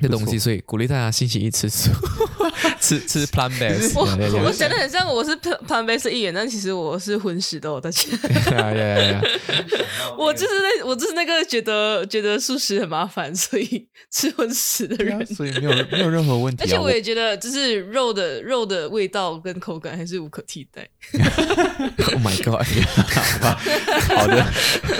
[0.00, 1.90] 的东西，所以鼓励大家星期一吃素，
[2.80, 3.92] 吃吃 plant based。
[3.94, 4.02] 我
[4.44, 8.02] 我.讲的很像我是 plant based 的一员，但其实我是荤食的哦，大家。
[8.02, 9.38] yeah, yeah, yeah.
[10.16, 15.24] 我就是那我就是那个觉得觉得素食很麻烦，所以吃荤食的人啊。
[15.34, 16.64] 所以没有没有任何问题、啊。
[16.66, 20.88] 而且我也觉得，就是肉的肉的味道跟口感还是无可替代。
[22.12, 22.66] Oh my god！
[24.08, 24.44] 好的，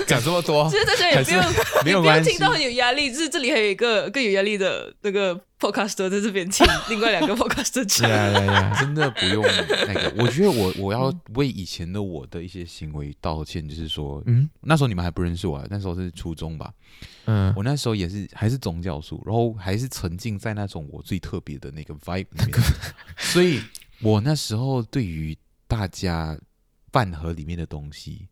[0.07, 8.09] 讲这么多其，实大家也不用没有听到很有压力，就是这里还有一个更有压力的那个 podcaster 在这边请 另外两个 podcaster 讲。
[8.09, 8.77] 呀呀呀！
[8.81, 9.43] 真的不用
[9.87, 10.13] 那个。
[10.19, 16.73] 我觉得我 我要为以前的我的一些行为道歉，就是说，嗯那时候你们还不认识我啊，那时候是初中吧。
[17.27, 22.61] 嗯，我那时候也是还是宗教书，然后还是沉浸在那种我最特别的那个 vibe 里面，
[23.19, 23.61] 所以
[24.01, 26.39] 我那时候对于大家
[26.93, 28.27] 饭盒里面的东西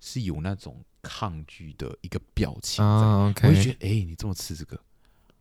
[0.00, 2.90] 是有那种抗拒的一个表情在。
[2.90, 4.78] 啊我会觉得，哎、你这么吃这个，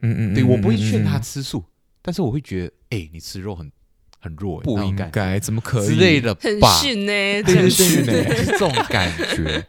[0.03, 1.63] 嗯嗯，对我不会劝他嗯吃素，
[2.01, 3.71] 但是我会觉得，哎、你吃肉很
[4.19, 6.21] 很弱、欸，不应该，怎么可以之类？
[6.21, 6.71] 的很吧。
[6.79, 9.65] 逊呢、对对对训对，欸就是这种感觉。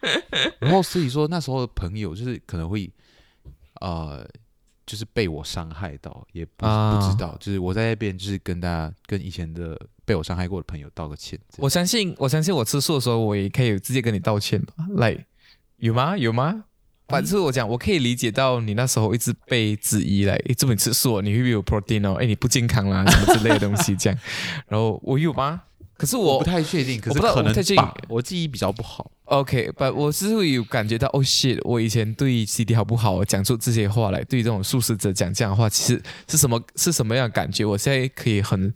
[0.58, 2.90] 然后所以说那时候的朋友就是可能会
[3.80, 4.24] 呃，
[4.86, 7.36] 就是被我伤害到，也不、啊不知道。
[7.40, 11.38] 就是我在那边就是跟大家跟以前的被我伤害过的朋友道个歉。
[11.58, 14.74] 我相信，我相信我吃素的时候，我也可以直接跟你道歉吧？
[14.96, 15.24] 来，
[15.76, 16.16] 有吗？
[16.16, 16.64] 有吗？
[17.08, 22.14] 反正我讲，我可以理解到你那时候一直被质疑来，诶，这么你吃素哦，你会不会有 protein 哦？
[22.20, 24.18] 哎，你不健康啦， 什么之类的东西这样。
[24.68, 25.62] 然后我有吗？
[25.96, 29.08] 可是我我不太确定，可是可能我不太确定吧，我记忆比较不好。
[29.26, 37.64] OK，but 我是会有感觉到，哦 shit，我以前对 CD 好不好，我讲出这些话来，对这种素食者讲这样的话，其实是什么是什么样的感觉？
[37.64, 38.74] 我现在可以很、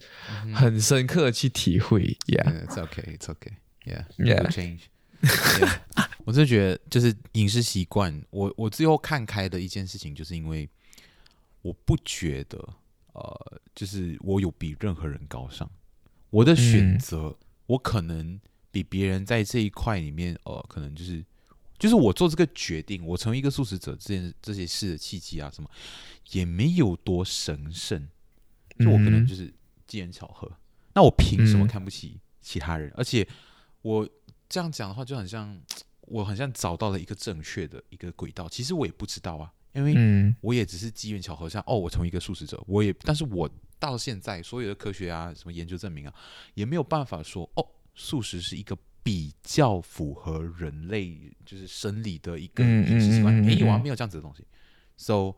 [0.55, 3.55] 很深刻的去体会，Yeah，Yeah, it's okay, it's okay.
[3.85, 4.43] Yeah, Yeah.
[4.45, 4.81] will change.
[5.23, 6.05] Yeah.
[6.29, 10.69] 我真的觉得，就是饮食习惯，我我最后看开的一件事情，就是因为
[11.63, 12.59] 我不觉得，
[13.15, 15.67] 呃，就是我有比任何人高尚。
[16.29, 18.39] 我的选嗯择，我可能
[18.71, 21.25] 比别人在这一块里面，呃，可能就是
[21.79, 25.71] 就是我做这个决定，我成为一个素食者这件这些事的契机啊，什么
[26.33, 28.07] 也没有多神圣，
[28.79, 29.51] 就我可能嗯就是
[29.87, 30.47] 机缘巧合。
[30.93, 32.93] 那我凭什么嗯看不起其他人？
[32.95, 33.27] 而且
[33.81, 34.07] 我
[34.47, 35.59] 这样讲的话，就很像
[36.09, 38.49] 我好像找到了一个正确的一个轨道。
[38.49, 43.49] 其实我也不知道啊，因为嗯我也只是机缘巧合下，哦，我成为一个素食者，我也，但是我
[43.79, 46.15] 到现在所有的科学啊，什么研究证明啊，
[46.55, 54.45] 也没有办法说，哦，素食是一个比较符合人类就是生理的一个嗯饮食习惯，没有啊，嗯没有这样子的东西。
[54.97, 55.35] So，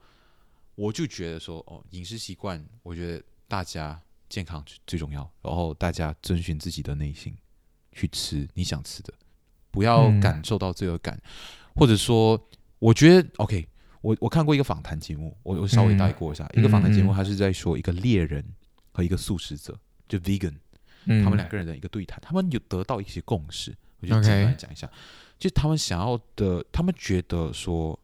[0.75, 7.37] 我就觉得说，哦，饮食习惯，我觉得大家健康最最重要，然后大家遵循自己的内心
[7.93, 9.13] 去吃你想吃的，
[9.71, 10.21] 不要嗯。
[10.21, 11.21] 感受到罪恶感，
[11.75, 12.41] 或者说，
[12.79, 13.67] 我觉得 OK，
[14.01, 18.45] 我我看过一个访谈节目，我我稍微带过一下，一个访谈节目，他是在说一个猎人
[18.93, 20.55] 和一个素食者，就 vegan，
[21.05, 24.89] 嗯，他们两个人的一个对谈，他们有得到一些共识，我就简单讲一下，
[25.39, 27.99] 就他们想要的，他们觉得说，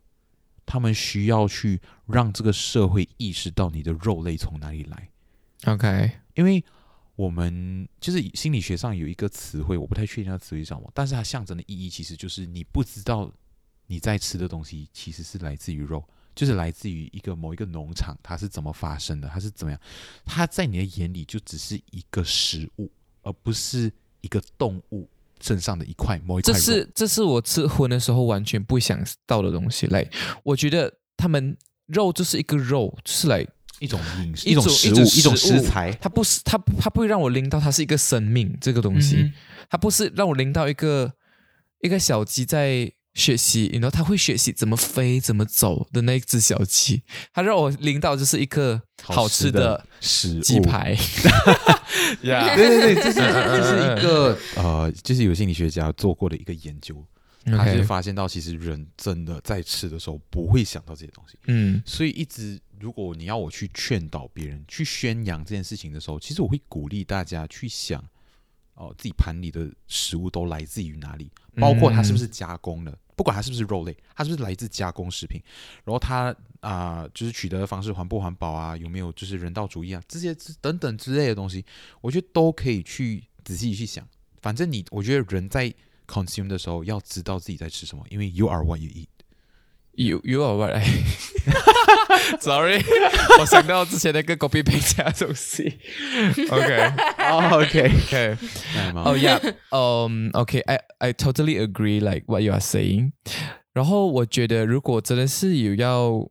[0.65, 5.09] 他们需要去让这个社会意识到你的肉类从哪里来
[5.65, 6.65] ，OK，因为
[7.17, 13.33] 我们就是心理学上有一个词汇，我不太确定它词汇是什么，但是它象征的意义其实就是你不知道
[13.87, 16.05] 你在吃的东西其实是来自于肉，
[16.35, 19.81] 就是来自于一个某一个农场，它是怎么发生的，它是怎么样，
[20.25, 22.91] 它在你的眼里就只是一个食物，
[23.23, 23.91] 而不是
[24.21, 25.09] 一个动物
[25.41, 26.53] 身上的一块某一块。
[26.53, 29.87] 这是这是我吃荤的时候完全不想到的东西。
[29.87, 30.07] 来，
[30.43, 31.57] 我觉得他们
[31.87, 33.47] 肉就是一个肉，就是来
[33.79, 35.93] 一种饮食，一种种食物，一种食材。
[36.01, 39.33] 它不是它它不会让我拎到它是一个生命这个东西，嗯
[39.69, 41.13] 它不是让我拎到一个
[41.81, 47.03] 一个小鸡在学习，然后它会学习怎么飞怎么走的那一只小鸡，
[47.33, 50.41] 它让我拎到就是一个好吃的食物。
[50.41, 50.97] 鸡排。
[52.23, 57.05] 呀对对对，这是 这是一个呃，就是有心理学家做过的一个研究，
[57.47, 61.83] 他就 OK，发现到其实人真的在吃的时候不会想到这些东西，嗯。
[61.85, 68.05] 所以一直如果你要我去劝导别人去宣扬这件事情的时候，其实我会鼓励大家去想
[68.75, 75.43] 哦、自己盘里的食物都来自于哪里，包括它是不是加工的，不管它是不是肉类，它是不是来自加工食品，
[75.83, 81.65] 然后它啊、就是取得的方式环不环保啊，有没有就是人道主义啊，这些之等等之类的东西，
[82.03, 84.07] 我觉得都可以去仔细去想。
[84.43, 85.73] 反正你，我觉得人在
[86.07, 89.09] consume 的时候要知道自己在吃什么，因为 you are what you eat。
[89.97, 90.67] 有有啊，我
[92.41, 92.83] Sorry，
[93.41, 95.79] 我想到之前那个 copy paste 的东西。
[96.51, 98.37] OK 哦 OK，OK，
[98.75, 99.39] 那吗？Oh yeah,
[99.71, 103.13] um, okay, I I totally agree like what you are saying.
[103.73, 106.27] 然后我觉得，如果真的是有要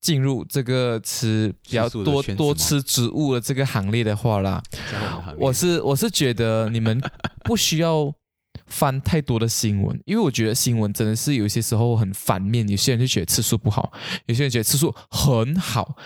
[0.00, 2.46] 进入这个吃比较吃素的多圈子吗？
[2.46, 5.46] 多吃植物的这个行列的话啦，加入我们行列。
[5.46, 7.00] 我是我是觉得你们
[7.44, 8.12] 不需要
[8.66, 13.92] 翻太多的新闻，因为我觉得新闻真的是有些时候很反面，有些人就觉得吃素不好，
[14.26, 15.96] 有些人觉得吃素很好，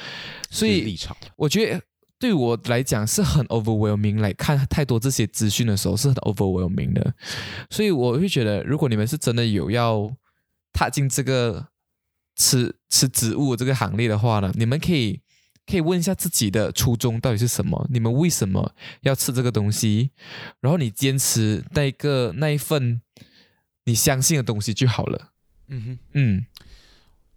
[0.50, 1.16] 所以立场。
[1.36, 1.80] 我觉得
[2.18, 7.14] 对我来讲是很 overwhelming，来看太多这些资讯的时候是很 overwhelming 的，
[7.70, 10.10] 所以我会觉得，如果你们是真的有要
[10.72, 11.68] 踏进这个
[12.36, 15.20] 吃吃植物这个行列的话呢，你们可以
[15.66, 20.10] 可以问一下自己的初衷到底是什么，你们为什么要吃这个东西，
[20.60, 23.00] 然后你坚持那一个那一份
[23.84, 25.32] 你相信的东西就好了。
[25.68, 26.46] 嗯哼，嗯。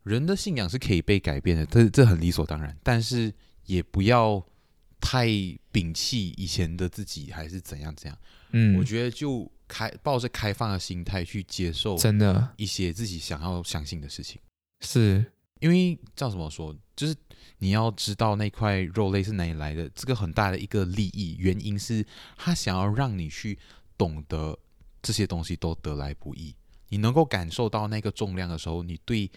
[0.04, 3.34] 人的信仰是可以被改变的，这这很理所当然，但是
[3.66, 4.46] 也不要
[5.00, 5.28] 太
[5.72, 8.18] 摒弃以前的自己，还是怎样怎样。
[8.52, 12.50] 嗯，我觉得就开抱着开放的心态去接受真的。
[12.58, 14.42] 一些自己想要相信的事情，
[14.82, 15.24] 是。
[15.62, 17.16] 因为叫什么说，就是
[17.60, 22.06] 你要知道那块肉类是哪里来的，这个很大的一个利益原因是
[22.38, 23.58] 他想要让你去
[23.98, 24.58] 懂得
[25.02, 26.56] 这些东西都得来不易，
[26.90, 29.30] 你能够感受到那个重量的时候，你对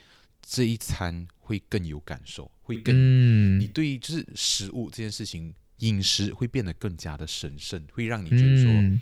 [0.43, 5.55] 这一餐会更有感受，会更、嗯你对就是食物这件事情。
[5.81, 8.99] 饮食会变得更加的神圣，会让你觉得说嗯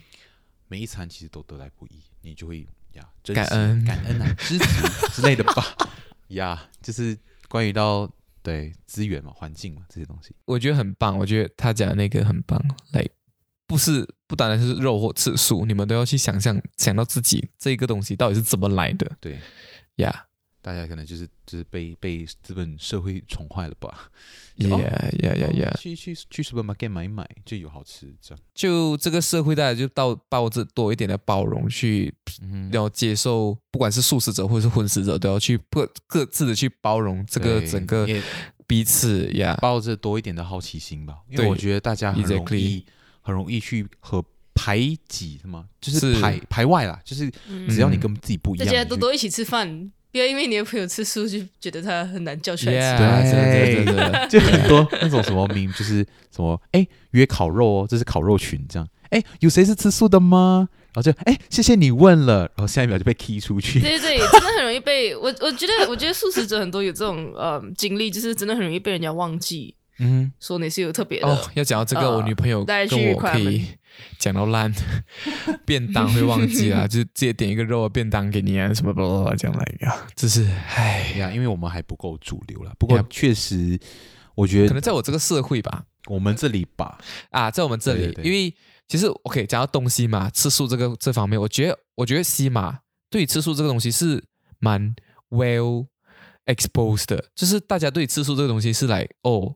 [0.67, 4.65] 每一餐其实都得来不易，你就会呀感恩感恩啊，知足
[5.13, 5.65] 之类的吧。
[6.35, 7.17] 呀，就是
[7.49, 8.13] 关于到
[8.45, 10.37] 对资源嘛、环境嘛这些东西。
[10.45, 13.05] 我觉得很棒，我觉得他讲的那个很棒，来，
[13.67, 19.41] 不是不单单是肉或吃素，你们都要去想象想到自己这个东西到底是怎么来的对，
[19.97, 20.27] 呀
[20.65, 24.11] 大家可能就是就是被被资本社会宠坏了吧？
[24.57, 25.77] 呀哦呀呀呀！
[25.79, 28.43] 去去去 supermarket 买一买就有好吃，这样。
[28.55, 38.09] 就这个社会，大家就到抱着多一点的包容去，嗯要接受，不管是素食者或者是荤食者，都要去各各自的去包容这个整个
[38.67, 39.59] 彼此呀。
[39.61, 42.87] 抱着多一点的好奇心吧，因为我觉得大家很容 exactly 易
[43.21, 53.03] 很容易去和排挤什么，就是是排排外啦，就是嗯只要你跟自己不一样，你就家多多一起吃饭，不要因为你的朋友吃素就觉得他很难叫出来吃。
[53.03, 60.69] Yeah，真的对真的真的就很多那种什么名，就是什么哎约烤肉哦，这是烤肉群这样，哎有谁是吃素的吗？
[60.93, 63.81] 然后就哎谢谢你问了，然后下一秒就被踢出去。
[63.81, 71.27] 对对对，真的很容易被 我我觉得我觉得素食者很多有这种呃经历，就是真的很容易被人家忘记嗯，说你是有特别的。
[71.27, 73.67] 哦，要讲到这个，呃我女朋友跟我可以
[74.19, 74.73] 讲到烂，
[75.67, 82.73] 便当会忘记啊， 就直接点一个肉的便当给你啊，什么巴拉巴拉这样来呀，就是唉，呀，因为我们还不够主流啦。
[82.79, 83.79] 不过确实，
[84.35, 86.99] 我觉得可能在我这个社会吧，我们这里吧，
[87.31, 88.25] 啊，在我们这里，对对对。
[88.25, 88.55] 因为
[88.89, 92.81] 其实 OK 讲到东西嘛，吃素这个这方面，我觉得我觉得西马
[93.11, 94.23] 对于吃素这个东西是
[94.59, 94.95] 蛮
[95.31, 95.87] well
[96.47, 99.55] exposed 的，就是大家对吃素这个东西是来哦，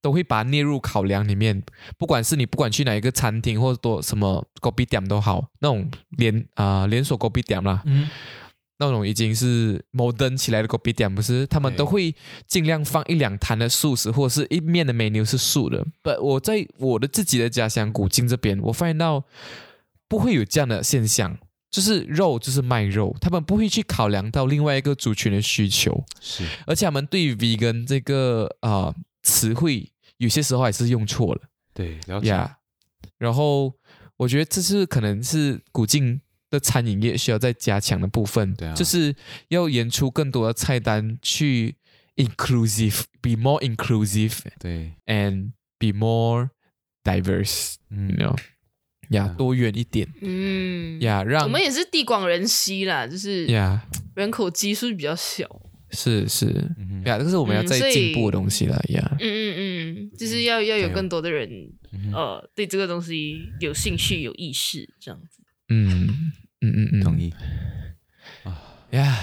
[0.00, 1.62] 都会把它列入考量里面。
[1.96, 8.08] 不管是你不管去哪一个餐厅或者多什么 g o b i 店都好，那种连啊、连锁 g o b i 店啦，嗯，
[8.78, 12.14] 那种已经是 modern 起来的 g o b i 店，不是他们都会
[12.46, 15.84] 尽量放一两坛的素食，或者是一面的 menu 是素的。
[16.02, 19.24] 不，我在我的自己的家乡古晋这边，我发现到
[20.08, 21.38] 不会有这样的现象。
[21.70, 28.94] 就是肉就是卖肉，他们不会去考量到另外一个族群的需求，是而且他们对于 vegan 这个啊、呃
[29.28, 31.42] 词汇，有些时候还是用错了。
[31.74, 32.28] 对，了解。
[32.28, 32.56] 呀。
[33.18, 33.74] 然后
[34.16, 36.20] 我觉得这是可能是古晋
[36.50, 38.74] 的餐饮业需要再加强的部分，对啊。
[38.74, 39.14] 就是
[39.48, 41.76] 要研出更多的菜单去
[42.16, 46.50] inclusive，be more inclusive 对，and be more
[47.04, 48.16] diverse，you 嗯。
[48.16, 48.36] know，
[49.10, 50.08] 呀、啊多元一点。
[50.22, 53.86] 嗯，呀让我们也是地广人稀啦，就是呀。
[54.14, 55.46] 人口基数比较小。
[55.90, 56.46] 是是
[56.78, 59.16] 嗯哼呀，这个是我们要再嗯所以进步的东西了呀。
[59.20, 61.48] 嗯嗯嗯，就是要要有更多的人
[62.12, 65.42] 呃对这个东西有兴趣、有意识，这样子。
[65.68, 66.08] 嗯
[66.60, 67.32] 嗯嗯嗯，同意。
[68.90, 69.16] 呀。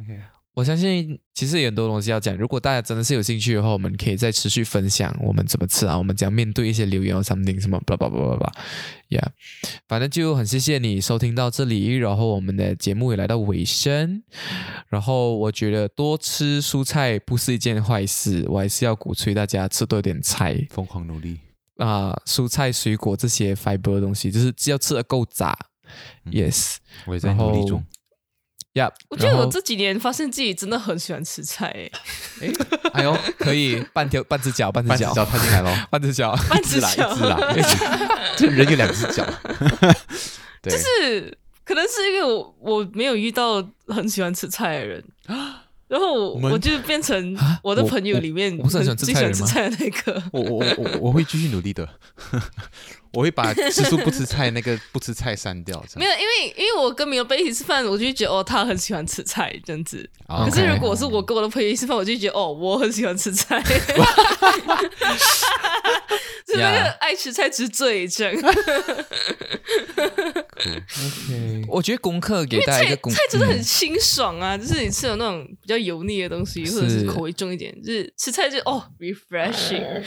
[0.00, 0.18] OK，
[0.54, 9.28] 我相信其实有很多东西要讲，如果大家真的是有兴趣的话，我们可以再持续分享我们怎么吃啊，我们怎样面对一些留言或 something 什么，blah blah blah blah blah，yeah，，
[9.88, 14.22] 反正就很谢谢你收听到这里，然后我们的节目也来到尾声，
[14.88, 21.38] 然后我觉得多吃蔬菜不是一件坏事，我还是要鼓吹大家吃多一点菜疯狂努力。
[21.78, 25.58] 啊、蔬菜水果这些 fiber 的东西，就是只要吃的够杂、
[26.26, 27.84] 嗯 y e s 我也在努力中。
[28.74, 32.52] 呀，我觉得我这几年发现自己真的很喜欢吃菜、欸，
[32.92, 35.24] 哎呦可以半条半只脚半只脚半只脚。
[35.24, 36.36] 踏进来喽，半只脚。
[36.48, 37.38] 半一只脚 一只啦，
[38.36, 39.24] 这人有两只脚。
[40.60, 45.04] 对，是可能是因为我我没有遇到很喜欢吃菜的人，
[45.86, 47.60] 然后我我就变成啊？
[47.62, 49.46] 我的朋友里面我我不是很喜欢吃最菜的人吗？
[49.46, 50.22] 喜欢吃菜的那个。
[50.32, 51.88] 我我我我我会继续努力的，
[53.14, 55.82] 我会把吃素不吃菜那个不吃菜删掉。
[55.88, 60.08] 这没有，因为因为我跟米欧贝一起吃饭，我就会觉得哦，他很喜欢吃菜这样子。
[60.26, 63.80] 啊可是如果是我跟我的朋友一起吃饭，我就觉得哦，我很喜欢吃菜，是
[66.56, 68.34] 那个 Yeah 爱吃菜之最这样。
[70.56, 80.02] OK，我觉得功课给大家一个功，菜菜真的很嗯清爽啊，就是你吃了那种比较油腻的东西，或者是口味重一点，就是吃菜就哦 refreshing。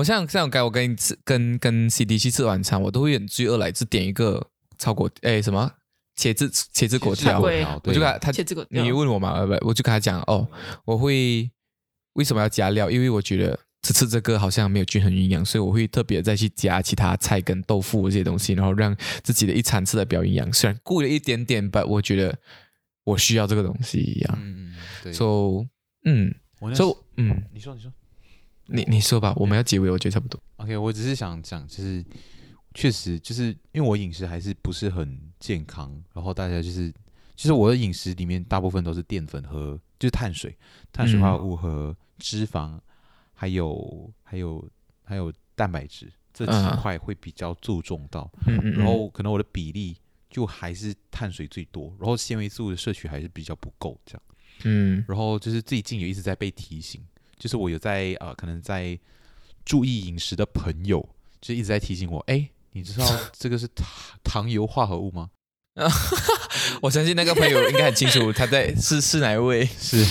[0.00, 4.48] 我像像该我跟你吃跟跟 CD 去吃晚餐，我都会很罪恶来只点一个
[4.78, 5.70] 炒果哎什么
[6.16, 8.32] 茄子茄子粿条，粿我就跟他他
[8.70, 10.48] 你问我嘛，呃不，我就跟他讲哦，
[10.86, 11.50] 我会
[12.14, 12.90] 为什么要加料？
[12.90, 20.50] 因为我觉得只吃这个好像没有均衡营养，所以我会特别再去加其他菜跟豆腐这些东西，然后让自己的一餐吃的比较营养。
[20.50, 22.34] 虽然贵了一点点，but 我觉得
[23.04, 24.38] 我需要这个东西一样。
[24.40, 25.12] 嗯嗯，对。
[25.12, 25.66] So
[26.06, 26.34] 嗯
[26.74, 27.92] ，So 嗯，你说你说
[28.70, 30.40] 你你说吧，我们要结尾，我觉得差不多。
[30.56, 32.04] ，OK，我只是想讲，就是
[32.74, 36.92] 确实就是因为我饮食还是不是很健康，然后大家就是，
[37.36, 40.56] 其实我的饮食里面大部分都是淀粉和就是碳水、
[40.92, 42.78] 碳水化合物和脂肪，
[43.32, 44.66] 还有还有
[45.02, 46.76] 还有蛋白质这几嗯。
[46.76, 49.96] 块会比较注重到，嗯嗯，然后可能我的比例
[50.30, 54.22] 就还是碳水最多，然后纤维素的摄取还是比较不够这样。
[54.64, 55.04] 嗯。
[55.08, 57.02] 然后就是最近有一直在被提醒，
[57.40, 58.96] 就是我有在呃，可能在
[59.64, 61.08] 注意饮食的朋友，
[61.40, 63.86] 就一直在提醒我，哎，你知道 这个是糖
[64.22, 65.30] 糖油化合物吗？
[66.82, 69.64] 我相信那个朋友应该很清楚他在是是哪一位。
[69.78, 70.04] 是，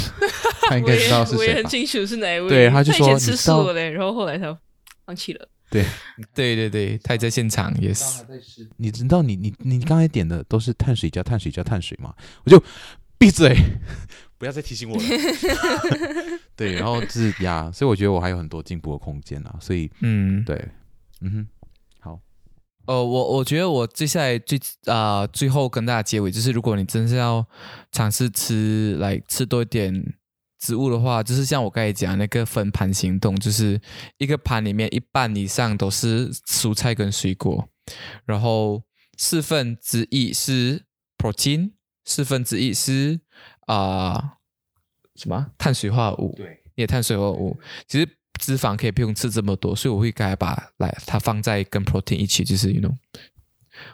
[0.61, 1.38] 他应该知道是谁吧？
[1.38, 2.49] 我也很清楚是哪一位。
[2.49, 4.57] 对他就说吃素了嘞，然后后来他
[5.05, 5.47] 放弃了。
[5.69, 5.86] 对
[6.34, 8.21] 对对，他也在现场，yes。
[8.77, 12.15] 你知道你你你刚才点的都是碳水加碳水加碳水吗？
[12.43, 12.59] 我就
[13.19, 13.55] 闭嘴，
[14.39, 15.03] 不要再提醒我了。
[16.55, 20.55] 对，然后就是呀，所以我觉得我还有很多进步的空间啊，所以嗯，对，
[21.21, 21.47] 嗯哼，
[21.99, 22.19] 好，
[22.87, 27.45] 呃，我我觉得我接下来最啊、最后跟大家结尾就是，如果你真是要
[27.91, 29.93] 尝试吃来吃多一点
[30.59, 33.79] 植物的话，就是像我刚才讲那个分盘行动，就是
[34.17, 37.69] 一个盘里面一半以上都是蔬菜跟水果，
[38.25, 38.83] 然后
[39.17, 40.83] 四分之一是
[41.17, 41.71] protein，
[42.03, 43.21] 四分之一是
[43.72, 44.38] 啊、
[45.15, 47.55] 什么碳水化合物，对，也碳水化合物，
[47.88, 52.95] 其实脂肪可以不用吃这么多，所以我会该把来它放在跟 protein 一起，就是 you know，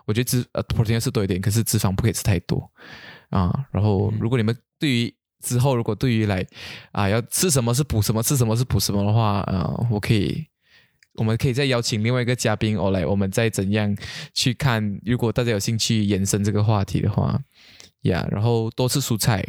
[0.06, 2.72] 我觉得脂呃 protein 要吃多一点，可是脂肪不可以吃太多
[3.30, 3.68] 啊。
[3.72, 6.46] 然后如果你们对于之后如果对于来
[6.94, 10.48] 啊要吃什么是补什么，吃什么是补什么的话，呃，我可以。
[11.18, 13.96] 我们可以再邀请另外一个嘉宾哦，来，我们再怎样
[14.34, 15.00] 去看？
[15.06, 17.42] 如果大家有兴趣延伸这个话题的话，
[18.10, 19.44] 呀、然后多吃蔬菜，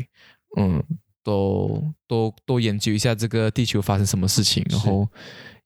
[0.58, 0.82] 嗯，
[1.22, 5.08] 多多多研究一下这个地球发生什么事情，然后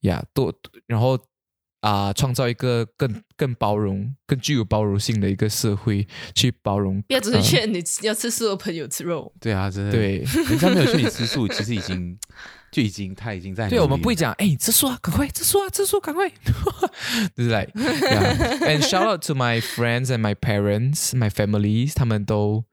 [0.01, 0.53] 呀，多
[0.87, 1.19] 然后
[1.81, 7.01] 啊、创造一个更更包容、更具有包容性的一个社会，去包容。
[7.09, 9.33] 不要只是呃劝你要吃素的朋友吃肉。
[9.41, 10.19] 对啊，真的，对
[10.49, 12.19] 人家没有劝你吃素，其实已经
[12.71, 16.29] 就已经他已经在对，我们不会讲，哎，吃素啊，赶快吃素啊，吃素，赶快，
[17.35, 18.59] 就是 like yeah.
[18.61, 22.67] And shout out to my friends and my parents, my families，他们都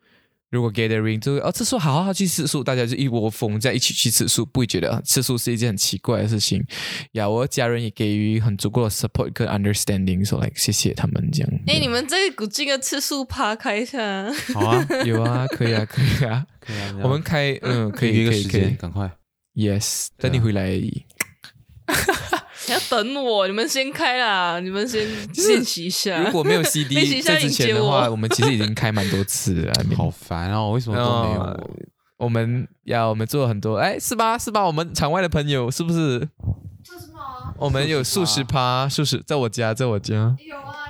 [0.50, 6.64] 如果 gathering 就哦吃素，好好好去吃素，大家就一窝蜂在一起去吃素，不会觉得吃素是一件很奇怪的事情。
[7.14, 11.50] 呀，我的家人也给予很足够的 support 跟 understanding，所以 like 谢谢他们这样。
[11.68, 19.12] 哎、你们这个古晋的吃素趴开一下，好啊， 有啊，可以啊，可以啊，可以啊，我们开嗯，可以，可以，可以，赶快。
[19.56, 21.04] ，yes，等你回来而已。
[22.68, 26.22] 你要等我，你们先开啦，你们先练习一下。
[26.24, 29.74] 如果没有 CD 在之前的话，我我们其实已经开蛮多次了。
[29.96, 31.60] 好烦哦，为什么都没有呃
[32.18, 32.28] 我？
[32.28, 34.38] 们要我们做了很多，哎，是吧？
[34.38, 34.66] 是吧？
[34.66, 36.20] 我们场外的朋友是不是？
[36.84, 37.54] 做什么？
[37.58, 40.87] 我们有数十趴，数十，在我家，在我家，有啊。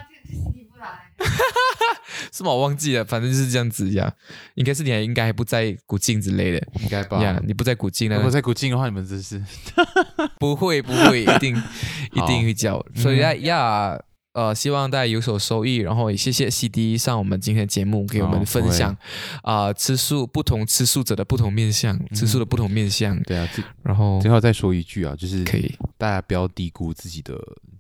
[2.32, 2.51] 是吗？
[2.51, 4.13] 我忘记了，反正就是这样子呀。
[4.55, 7.22] 应该是你还应该还不在古晋之类的应该吧？
[7.24, 8.32] 呀，你不在古晋呢如果？
[8.32, 9.41] 在古晋的话，你们真是
[10.39, 11.55] 不会，不会，一定
[12.13, 12.86] 一定会叫。
[12.95, 13.99] 所以呀呀。
[14.34, 18.95] 呃，希望大家有所收益，然后也谢谢 CD 上我们今天的节目给我们哦分享
[19.41, 23.49] 啊、吃素不同吃素者的不同面相，吃素的不同面相，对啊。
[23.51, 27.34] 最然后最后再说一句啊，就是可以大家不要低估自己的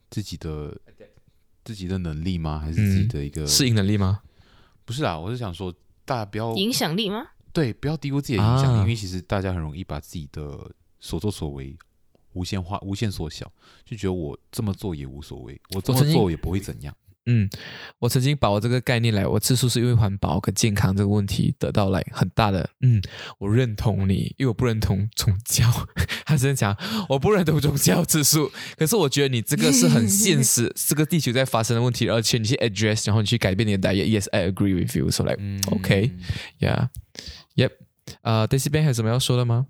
[0.09, 0.75] 自己的
[1.67, 2.59] 自己的能力吗？
[2.59, 4.21] 还是自己的一个适应能力吗？
[4.85, 5.69] 不是啊，我是想说，
[6.05, 7.27] 大家不要影响力吗？
[7.51, 11.75] 对，不要低估自己的影响力，啊因为其实大家很容易把自己的所作所为
[12.31, 13.51] 无限化、无限缩小，
[13.83, 16.95] 就觉得我这么做也无所谓，我这么做也不会怎样。
[17.29, 17.49] 嗯，
[17.99, 23.01] 我曾经把我这个概念来，我吃素是因为环保跟健康这个问题得到来很大的，嗯，
[23.37, 25.65] 我认同你，因为我不认同宗教。
[26.25, 26.75] 他是讲
[27.09, 34.05] 我不认同宗教吃素，可是我觉得你这个是很现实，这个地球在发生的问题，而且你去 address，然后你去改变你的 diet。
[34.05, 35.11] Yes, I agree with you.
[35.11, 36.11] So like, 嗯 OK
[36.59, 36.87] yeah,
[37.55, 37.71] yep.
[38.21, 39.67] 呃、s y 边还有什么要说的吗？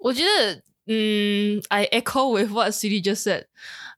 [0.00, 3.44] 我觉得，嗯，I echo with what CD just said。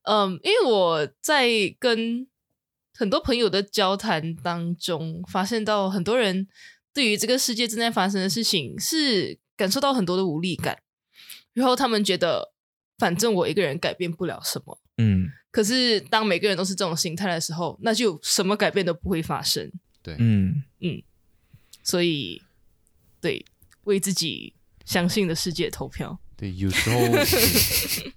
[0.02, 2.26] 嗯，因为我在跟
[2.94, 6.48] 很多朋友的交谈当中，发现到很多人
[6.92, 10.78] 对于这个世界正在发生的事情是感受到很多的无力感，
[11.52, 12.52] 然后他们觉得，
[12.98, 14.80] 反正我一个人改变不了什么。
[14.96, 19.70] 嗯可是当每个人都是这种心态的时候，那就什么改变都不会发生。
[20.02, 21.02] 对，嗯嗯
[21.82, 22.42] 所以，
[23.20, 23.44] 对，
[23.84, 26.20] 为自己相信的世界投票。
[26.38, 27.00] 对，有时候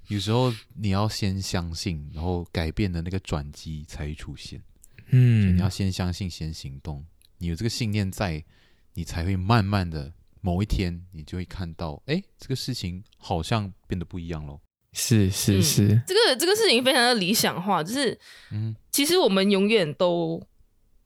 [0.09, 4.61] 有时候你要先相信，然后改变的那个转机才会出现。
[5.09, 7.03] 嗯，你要先相信，先行动。
[7.39, 8.45] 你有这个信念在，
[8.93, 14.61] 你才会慢慢的某一天，你就会看到，哎，这个事情好像变得不一样喽。
[14.93, 18.15] 是是嗯是，这个这个事情非常的理想化，就是
[18.51, 20.39] 嗯，其实我们永远都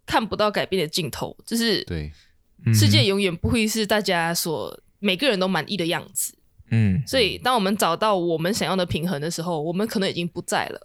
[0.05, 2.11] 看不到改变的尽头，就是对，
[2.65, 6.35] 嗯世界永远不会是大家所每个人都满意的样子。
[6.71, 10.79] 嗯所以，当我们找到我们想要的平衡的时候，我们可能已经不在了；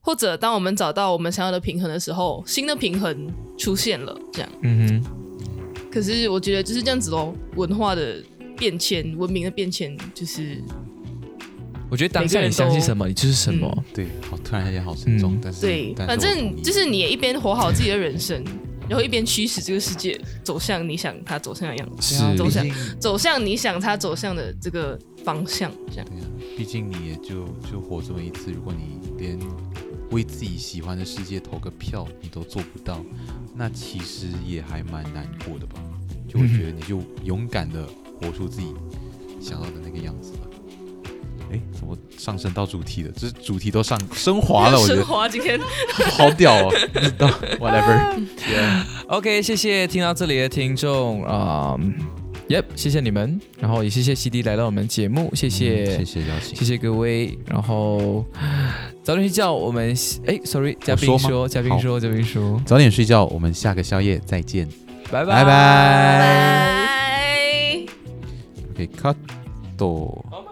[0.00, 4.16] 或者，当我们找到我们想要的平衡的时候，新的平衡出现了。
[4.32, 5.26] 这样，嗯哼。
[5.90, 8.22] 可是我觉得就是这样子喽，文化的
[8.58, 10.62] 变迁、文明的变迁，就是
[11.88, 13.84] 我觉得当下你相信什么，你就是什么。
[13.94, 18.44] 对，好，突然间好沉重，嗯但是对，但反正就是你也一边活好自己的人生，
[18.88, 22.66] 然后一边驱使这个世界走向你想它走向的样子，走向
[23.00, 25.70] 走向你想它走向的这个方向。
[25.90, 26.26] 这样，对啊，
[26.56, 29.38] 毕竟你也就就活这么一次，如果你连
[30.10, 33.04] 为自己喜欢的世界投个票你都做不到，
[33.54, 35.82] 那其实也还蛮难过的吧？
[36.28, 37.86] 就我觉得你就勇敢的
[38.20, 38.72] 活出自己
[39.40, 40.45] 想要的那个样子吧。
[41.52, 43.12] 哎，怎么上升到主题了？
[43.16, 45.60] 这主题都上升华了，我觉升得华今天
[46.12, 46.72] 好屌哦！
[46.92, 47.28] 不知道
[47.60, 48.26] ，whatever。
[48.50, 51.78] Yeah OK，谢谢听到这里的听众啊、
[52.48, 56.64] y e p 谢谢你们，然后也谢谢 CD 来到我们节目，谢谢、嗯谢谢邀请谢。
[56.64, 58.24] 谢各位，然后
[59.04, 59.94] 早点睡觉，我们
[60.26, 64.68] 哎，sorry，嘉宾说嘉宾说，嘉宾说，早点睡觉，我们下个宵夜再见。
[65.12, 66.86] 拜拜拜拜。
[68.74, 69.14] OK，cut。
[69.78, 70.45] OK。